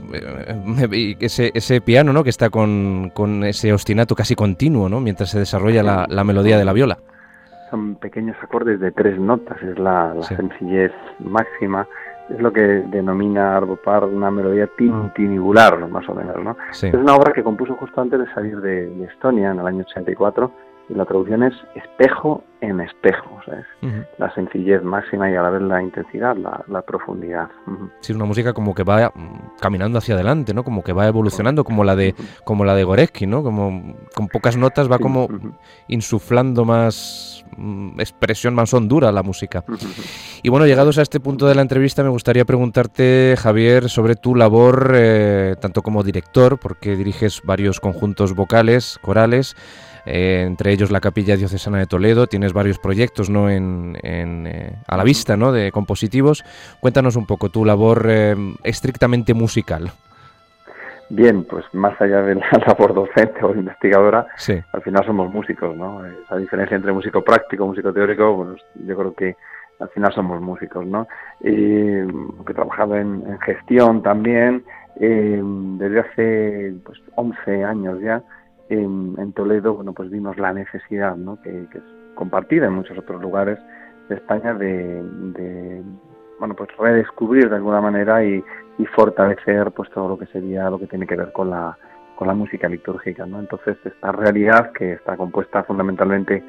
[1.19, 2.23] Ese, ese piano, ¿no?
[2.23, 4.99] Que está con, con, ese ostinato casi continuo, ¿no?
[4.99, 6.97] Mientras se desarrolla la, la, melodía de la viola.
[7.69, 11.87] Son pequeños acordes de tres notas, es la, sencillez máxima.
[12.29, 16.55] Es lo que denomina Arbopar una melodía tintinibular, más o menos, ¿no?
[16.71, 19.81] Es una obra que compuso justo antes de salir de, de Estonia, en el año
[19.81, 20.51] 84,
[20.89, 23.65] y la traducción es espejo en espejo, ¿sabes?
[24.17, 27.49] La sencillez máxima y a la vez la intensidad, la, profundidad.
[27.99, 30.63] Sí, una música como que va mm, caminando hacia adelante, ¿no?
[30.63, 32.15] Como que va evolucionando, como la de
[32.45, 33.43] como la de Gorecki, ¿no?
[33.43, 35.27] Como con pocas notas va como
[35.87, 39.65] insuflando más mm, expresión, más hondura la música.
[40.41, 44.35] Y bueno, llegados a este punto de la entrevista, me gustaría preguntarte, Javier, sobre tu
[44.35, 49.55] labor, eh, tanto como director, porque diriges varios conjuntos vocales, corales,
[50.05, 52.27] eh, entre ellos la Capilla Diocesana de Toledo.
[52.27, 53.49] Tienes varios proyectos ¿no?
[53.49, 55.51] en, eh, a la vista ¿no?
[55.51, 56.43] de compositivos.
[56.79, 59.91] Cuéntanos un poco tu labor eh, estrictamente musical.
[61.09, 64.25] Bien, pues más allá de la labor docente o investigadora,
[64.71, 66.03] al final somos músicos, ¿no?
[66.05, 69.35] Esa diferencia entre músico práctico, músico teórico, bueno, yo creo que
[69.79, 71.07] al final somos músicos, ¿no?
[71.41, 72.05] he
[72.53, 74.63] trabajado en, gestión también,
[74.95, 78.23] desde hace pues 11 años ya,
[78.73, 81.41] en, Toledo, bueno, pues vimos la necesidad, ¿no?
[81.41, 81.83] que, es
[82.15, 83.59] compartida en muchos otros lugares
[84.09, 85.81] de España, de,
[86.39, 88.43] bueno, pues redescubrir de alguna manera y,
[88.95, 91.77] fortalecer pues todo lo que sería lo que tiene que ver con la
[92.15, 93.39] con la música litúrgica, ¿no?
[93.39, 96.43] Entonces esta realidad que está compuesta fundamentalmente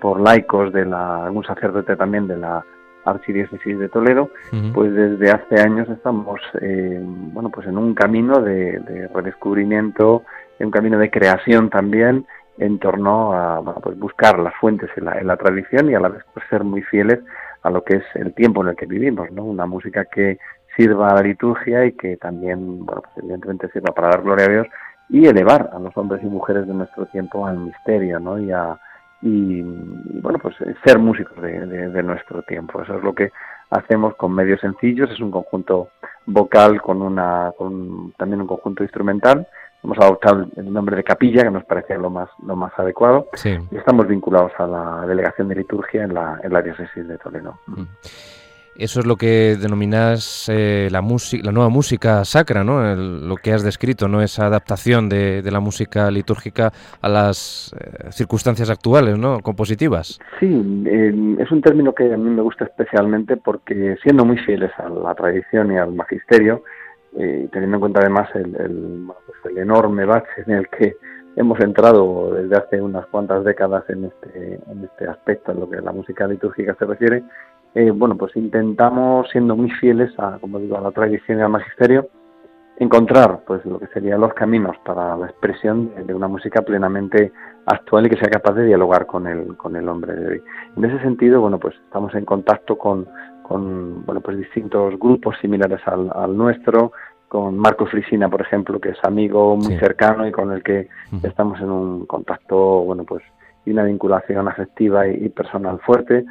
[0.00, 2.64] por laicos de la algún sacerdote también de la
[3.04, 4.30] archidiócesis de Toledo,
[4.74, 10.22] pues desde hace años estamos eh, bueno pues en un camino de, de redescubrimiento
[10.64, 12.26] un camino de creación también
[12.58, 16.44] en torno a pues buscar las fuentes en la, tradición y a la vez pues,
[16.50, 17.20] ser muy fieles
[17.62, 19.44] a lo que es el tiempo en el que vivimos, ¿no?
[19.44, 20.38] Una música que
[20.76, 24.50] sirva a la liturgia y que también, bueno, pues evidentemente sirva para dar gloria a
[24.50, 24.66] Dios
[25.08, 28.38] y elevar a los hombres y mujeres de nuestro tiempo al misterio, ¿no?
[28.38, 28.78] Y a
[29.22, 29.60] y,
[30.22, 32.80] bueno, pues ser músicos de, de, nuestro tiempo.
[32.80, 33.30] Eso es lo que
[33.70, 35.10] hacemos con medios sencillos.
[35.10, 35.88] Es un conjunto
[36.24, 39.46] vocal con una, con también un conjunto instrumental
[39.82, 43.76] hemos adoptado el nombre de capilla, que nos parece lo más, lo más adecuado, y
[43.76, 47.58] estamos vinculados a la delegación de liturgia en la, en la diócesis de Toledo.
[47.66, 47.84] Mm.
[48.80, 52.94] Eso es lo que denominas eh, la, la nueva música sacra, ¿no?
[52.94, 54.22] lo que has descrito, ¿no?
[54.22, 56.72] Esa adaptación de, la música litúrgica
[57.02, 59.40] a las eh, circunstancias actuales, ¿no?
[59.40, 60.18] Compositivas.
[60.38, 64.88] Sí, es un término que a mí me gusta especialmente porque siendo muy fieles a
[64.88, 66.62] la tradición y al magisterio,
[67.12, 70.96] y teniendo en cuenta además pues el, enorme bache en el que
[71.36, 75.80] hemos entrado desde hace unas cuantas décadas en este, en este aspecto, en lo que
[75.80, 77.24] la música litúrgica se refiere,
[77.74, 81.50] eh, bueno, pues intentamos, siendo muy fieles a, como digo, a la tradición y al
[81.50, 82.08] magisterio,
[82.78, 87.30] encontrar pues lo que serían los caminos para la expresión de, una música plenamente
[87.66, 90.42] actual y que sea capaz de dialogar con el, con el hombre de hoy.
[90.76, 93.06] En ese sentido, bueno, pues estamos en contacto con,
[93.50, 96.92] con bueno, pues distintos grupos similares al, nuestro,
[97.26, 100.86] con Marco Frisina, por ejemplo, que es amigo muy cercano y con el que
[101.24, 103.24] estamos en un contacto, bueno, pues
[103.66, 106.24] y una vinculación afectiva y, personal fuerte.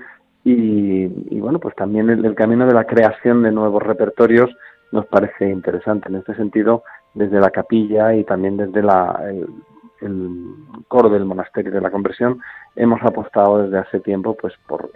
[0.45, 1.07] Y,
[1.41, 4.49] bueno, pues también el, camino de la creación de nuevos repertorios
[4.93, 6.07] nos parece interesante.
[6.07, 9.45] En este sentido, desde la capilla y también desde la, el
[10.87, 12.39] coro del monasterio de la conversión,
[12.75, 14.91] hemos apostado desde hace tiempo pues por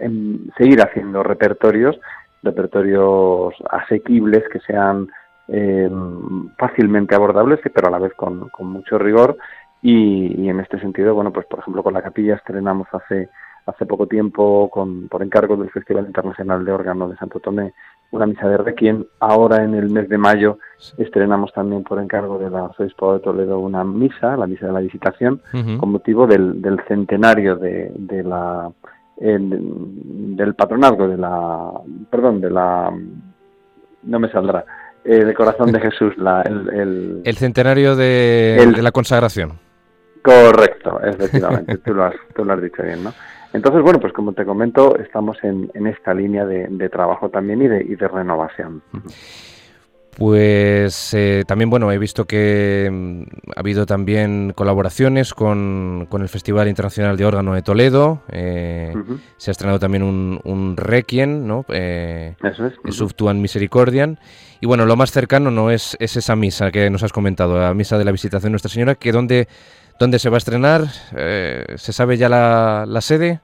[0.56, 1.98] seguir haciendo repertorios,
[2.42, 5.08] repertorios asequibles que sean
[5.48, 5.90] eh,
[6.58, 9.36] fácilmente abordables, pero a la vez con, mucho rigor.
[9.82, 13.28] Y, en este sentido, bueno, pues por ejemplo con la capilla estrenamos hace
[13.66, 17.72] hace poco tiempo con, por encargo del Festival Internacional de Órgano de Santo Tomé
[18.14, 19.04] una misa de Requiem.
[19.20, 20.58] Ahora en el mes de mayo
[20.98, 25.40] estrenamos también por encargo del arzobispo de Toledo una misa, la misa de la visitación,
[25.52, 28.70] con motivo del, del centenario de, de la
[29.16, 31.70] del patronazgo de la
[32.10, 32.92] perdón de la
[34.02, 34.64] no me saldrá
[35.04, 39.52] eh, de corazón de Jesús la, el, el, centenario de, de la consagración.
[40.20, 43.12] Correcto efectivamente tú lo has tú lo has dicho bien no
[43.54, 48.08] entonces, bueno, pues como te comento, estamos en, esta línea de, trabajo también y de,
[48.08, 48.82] renovación.
[50.16, 53.22] Pues eh, también, bueno, he visto que mm,
[53.54, 58.22] ha habido también colaboraciones con, con, el Festival Internacional de Órgano de Toledo.
[58.28, 58.92] Eh,
[59.36, 61.64] se ha estrenado también un, un Requiem, ¿no?
[61.68, 62.74] Eh, Eso es.
[62.90, 64.18] Subtuan Misericordian.
[64.60, 67.72] Y bueno, lo más cercano no es, es, esa misa que nos has comentado, la
[67.72, 69.46] misa de la visitación de Nuestra Señora, que dónde,
[70.00, 73.40] dónde se va a estrenar, ¿se sabe ya la, la sede?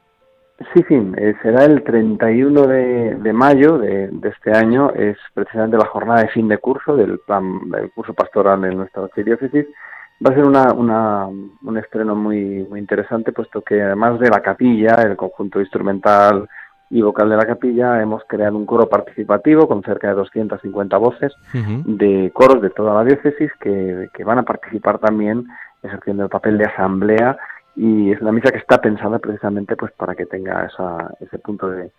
[0.74, 5.86] Sí, sí, eh, será el 31 de, de mayo de, este año, es precisamente la
[5.86, 9.66] jornada de fin de curso del plan del curso pastoral en nuestra archidiócesis.
[10.24, 14.42] Va a ser una, una, un estreno muy, muy interesante, puesto que además de la
[14.42, 16.46] capilla, el conjunto instrumental
[16.90, 21.32] y vocal de la capilla, hemos creado un coro participativo con cerca de 250 voces
[21.54, 25.46] de coros de toda la diócesis que, que van a participar también
[25.82, 27.38] ejerciendo el papel de asamblea
[27.82, 31.70] y es una misa que está pensada precisamente pues para que tenga esa, ese punto
[31.70, 31.90] de,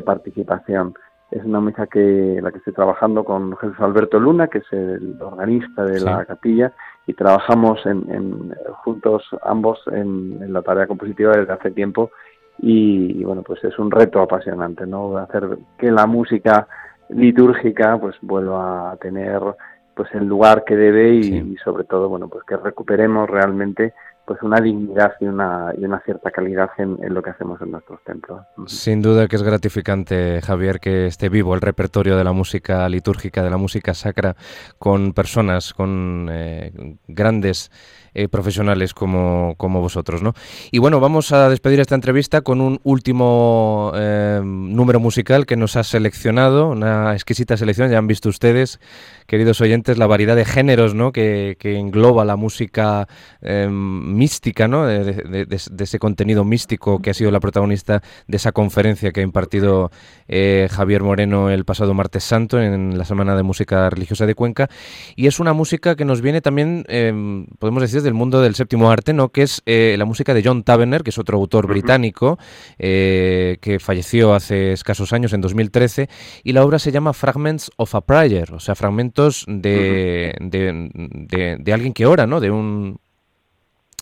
[0.00, 0.94] participación.
[1.30, 5.14] Es una misa que la que estoy trabajando con Jesús Alberto Luna, que es el
[5.20, 6.72] organista de la capilla,
[7.06, 12.12] y trabajamos en, juntos ambos en, la tarea compositiva desde hace tiempo
[12.58, 15.18] y, bueno pues es un reto apasionante, ¿no?
[15.18, 16.66] Hacer que la música
[17.10, 19.42] litúrgica pues vuelva a tener
[19.94, 23.92] pues el lugar que debe y, y sobre todo bueno pues que recuperemos realmente
[24.26, 28.02] pues una dignidad y una, y una cierta calidad en, lo que hacemos en nuestros
[28.02, 28.44] templos.
[28.66, 33.44] Sin duda que es gratificante, Javier, que esté vivo el repertorio de la música litúrgica,
[33.44, 34.34] de la música sacra,
[34.78, 37.70] con personas, con eh, grandes
[38.18, 40.22] eh, profesionales como, como, vosotros.
[40.22, 40.32] ¿no?
[40.70, 45.76] Y bueno, vamos a despedir esta entrevista con un último eh, número musical que nos
[45.76, 48.80] ha seleccionado, una exquisita selección, ya han visto ustedes,
[49.26, 51.12] queridos oyentes, la variedad de géneros ¿no?
[51.12, 53.06] que, engloba la música
[53.42, 54.86] eh, mística, ¿no?
[54.86, 59.90] De, ese contenido místico que ha sido la protagonista de esa conferencia que ha impartido
[60.26, 64.70] Javier Moreno el pasado martes santo en la Semana de Música Religiosa de Cuenca.
[65.16, 66.84] Y es una música que nos viene también,
[67.58, 69.28] podemos decir, del mundo del séptimo arte, ¿no?
[69.28, 72.38] que es eh, la música de John Tavener, que es otro autor británico,
[72.78, 76.08] eh, que falleció hace escasos años, en 2013,
[76.42, 81.92] y la obra se llama Fragments of a Prayer, o sea, fragmentos de, de, alguien
[81.92, 82.40] que ora, ¿no?
[82.40, 82.98] De un,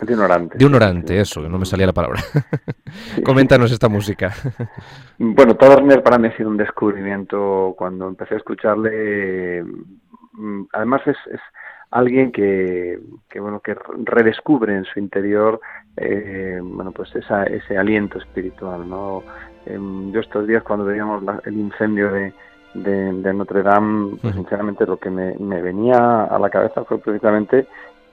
[0.01, 0.57] de un orante.
[0.57, 2.21] De un orante, eso, que no me salía la palabra.
[3.25, 4.33] Coméntanos esta música.
[5.17, 9.63] bueno, Taverner para mí ha sido un descubrimiento cuando empecé a escucharle.
[10.33, 11.17] Mm, además es,
[11.95, 13.73] alguien que, que, bueno que
[14.03, 15.61] redescubre en su interior
[15.95, 19.23] eh, bueno pues esa, ese aliento espiritual no
[19.65, 22.33] em, yo estos días cuando veíamos el incendio de,
[22.73, 27.65] de, Notre Dame pues sinceramente lo que me, me, venía a la cabeza fue precisamente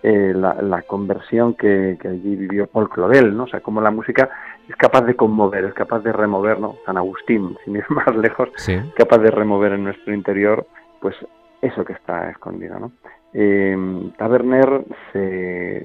[0.04, 3.44] eh, la, la, conversión que, que, allí vivió Paul Claudel, ¿no?
[3.44, 4.28] O sea, cómo la música
[4.68, 6.74] es capaz de conmover, es capaz de remover, ¿no?
[6.84, 8.48] San Agustín, sin ir más lejos,
[8.96, 10.66] capaz de remover en nuestro interior,
[11.00, 11.14] pues
[11.60, 12.90] eso que está escondido, ¿no?
[13.34, 13.76] Eh,
[14.18, 15.18] Taberner, se,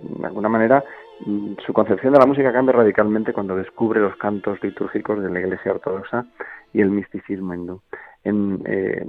[0.03, 0.83] de alguna manera,
[1.25, 5.39] mm, su concepción de la música cambia radicalmente cuando descubre los cantos litúrgicos de la
[5.39, 6.25] Iglesia Ortodoxa
[6.73, 7.81] y el misticismo hindú.
[8.23, 9.05] En, eh,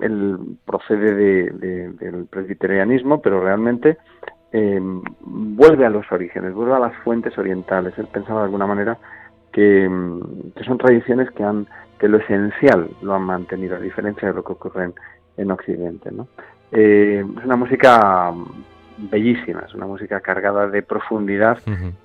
[0.00, 3.98] él procede de, del presbiterianismo, pero realmente
[4.52, 4.80] eh,
[5.20, 7.96] vuelve a los orígenes, vuelve a las fuentes orientales.
[7.98, 8.96] Él pensaba de alguna manera
[9.52, 9.90] que,
[10.56, 11.66] que son tradiciones que han
[11.98, 14.94] que lo esencial lo han mantenido, a diferencia de lo que ocurre en,
[15.36, 16.10] en Occidente.
[16.12, 16.28] ¿no?
[16.72, 18.32] Eh, es una música
[18.98, 21.58] bellísima, es una música cargada de profundidad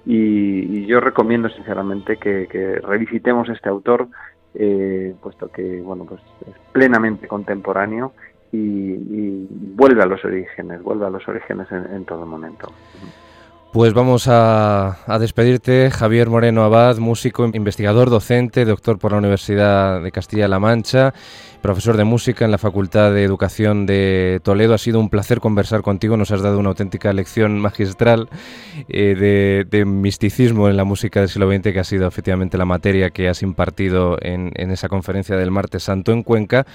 [0.05, 4.07] y, yo recomiendo sinceramente que, revisitemos este autor,
[4.53, 8.13] eh, puesto que bueno pues es plenamente contemporáneo
[8.51, 12.71] y, vuelve a los orígenes, vuelve a los orígenes en, todo momento.
[13.73, 20.11] Pues vamos a, despedirte, Javier Moreno Abad, músico, investigador, docente, doctor por la Universidad de
[20.11, 21.15] Castilla-La Mancha
[21.63, 24.73] profesor de música en la Facultad de Educación de Toledo.
[24.73, 28.27] Ha sido un placer conversar contigo, nos has dado una auténtica lección magistral
[28.89, 33.11] eh, de, misticismo en la música del siglo XX, que ha sido efectivamente la materia
[33.11, 36.67] que has impartido en esa conferencia del martes santo en Cuenca.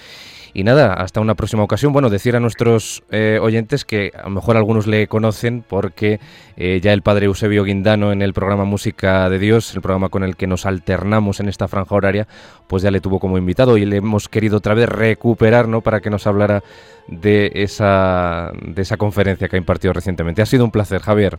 [0.59, 1.93] Y nada, hasta una próxima ocasión.
[1.93, 6.19] Bueno, decir a nuestros eh, oyentes que a lo mejor algunos le conocen porque
[6.57, 10.25] eh, ya el padre Eusebio Guindano en el programa Música de Dios, el programa con
[10.25, 12.27] el que nos alternamos en esta franja horaria,
[12.67, 15.81] pues ya le tuvo como invitado y le hemos querido otra vez recuperar, ¿no?
[15.81, 16.65] Para que nos hablara
[17.07, 20.43] de esa, de esa conferencia que ha impartido recientemente.
[20.43, 21.39] Ha sido un placer, Javier.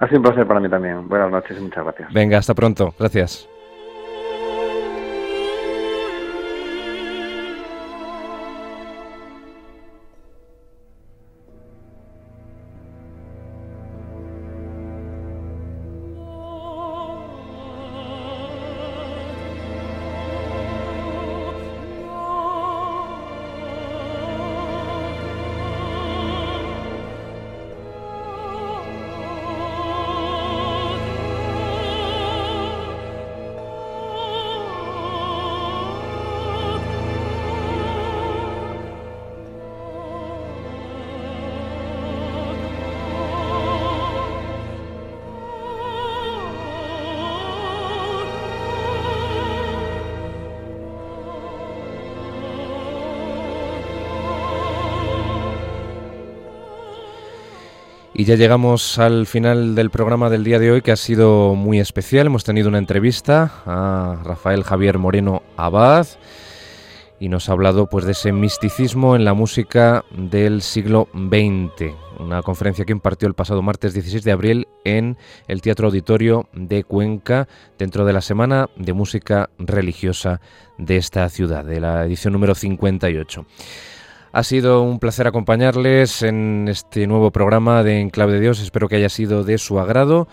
[0.00, 1.08] Ha sido un placer para mí también.
[1.08, 2.12] Buenas noches y muchas gracias.
[2.12, 2.94] Venga, hasta pronto.
[2.98, 3.48] Gracias.
[58.24, 62.26] Ya llegamos al final del programa del día de hoy que ha sido muy especial.
[62.26, 66.06] Hemos tenido una entrevista a Rafael Javier Moreno Abad
[67.20, 71.92] y nos ha hablado pues de ese misticismo en la música del siglo XX.
[72.18, 76.82] Una conferencia que impartió el pasado martes 16 de abril en el Teatro Auditorio de
[76.82, 77.46] Cuenca
[77.78, 80.40] dentro de la Semana de Música Religiosa
[80.78, 83.44] de esta ciudad, de la edición número 58.
[84.34, 88.58] Ha sido un placer acompañarles en este nuevo programa de Enclave de Dios.
[88.58, 90.26] Espero que haya sido de su agrado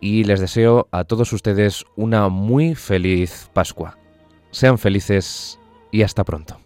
[0.00, 3.98] y les deseo a todos ustedes una muy feliz Pascua.
[4.52, 5.60] Sean felices
[5.92, 6.65] y hasta pronto.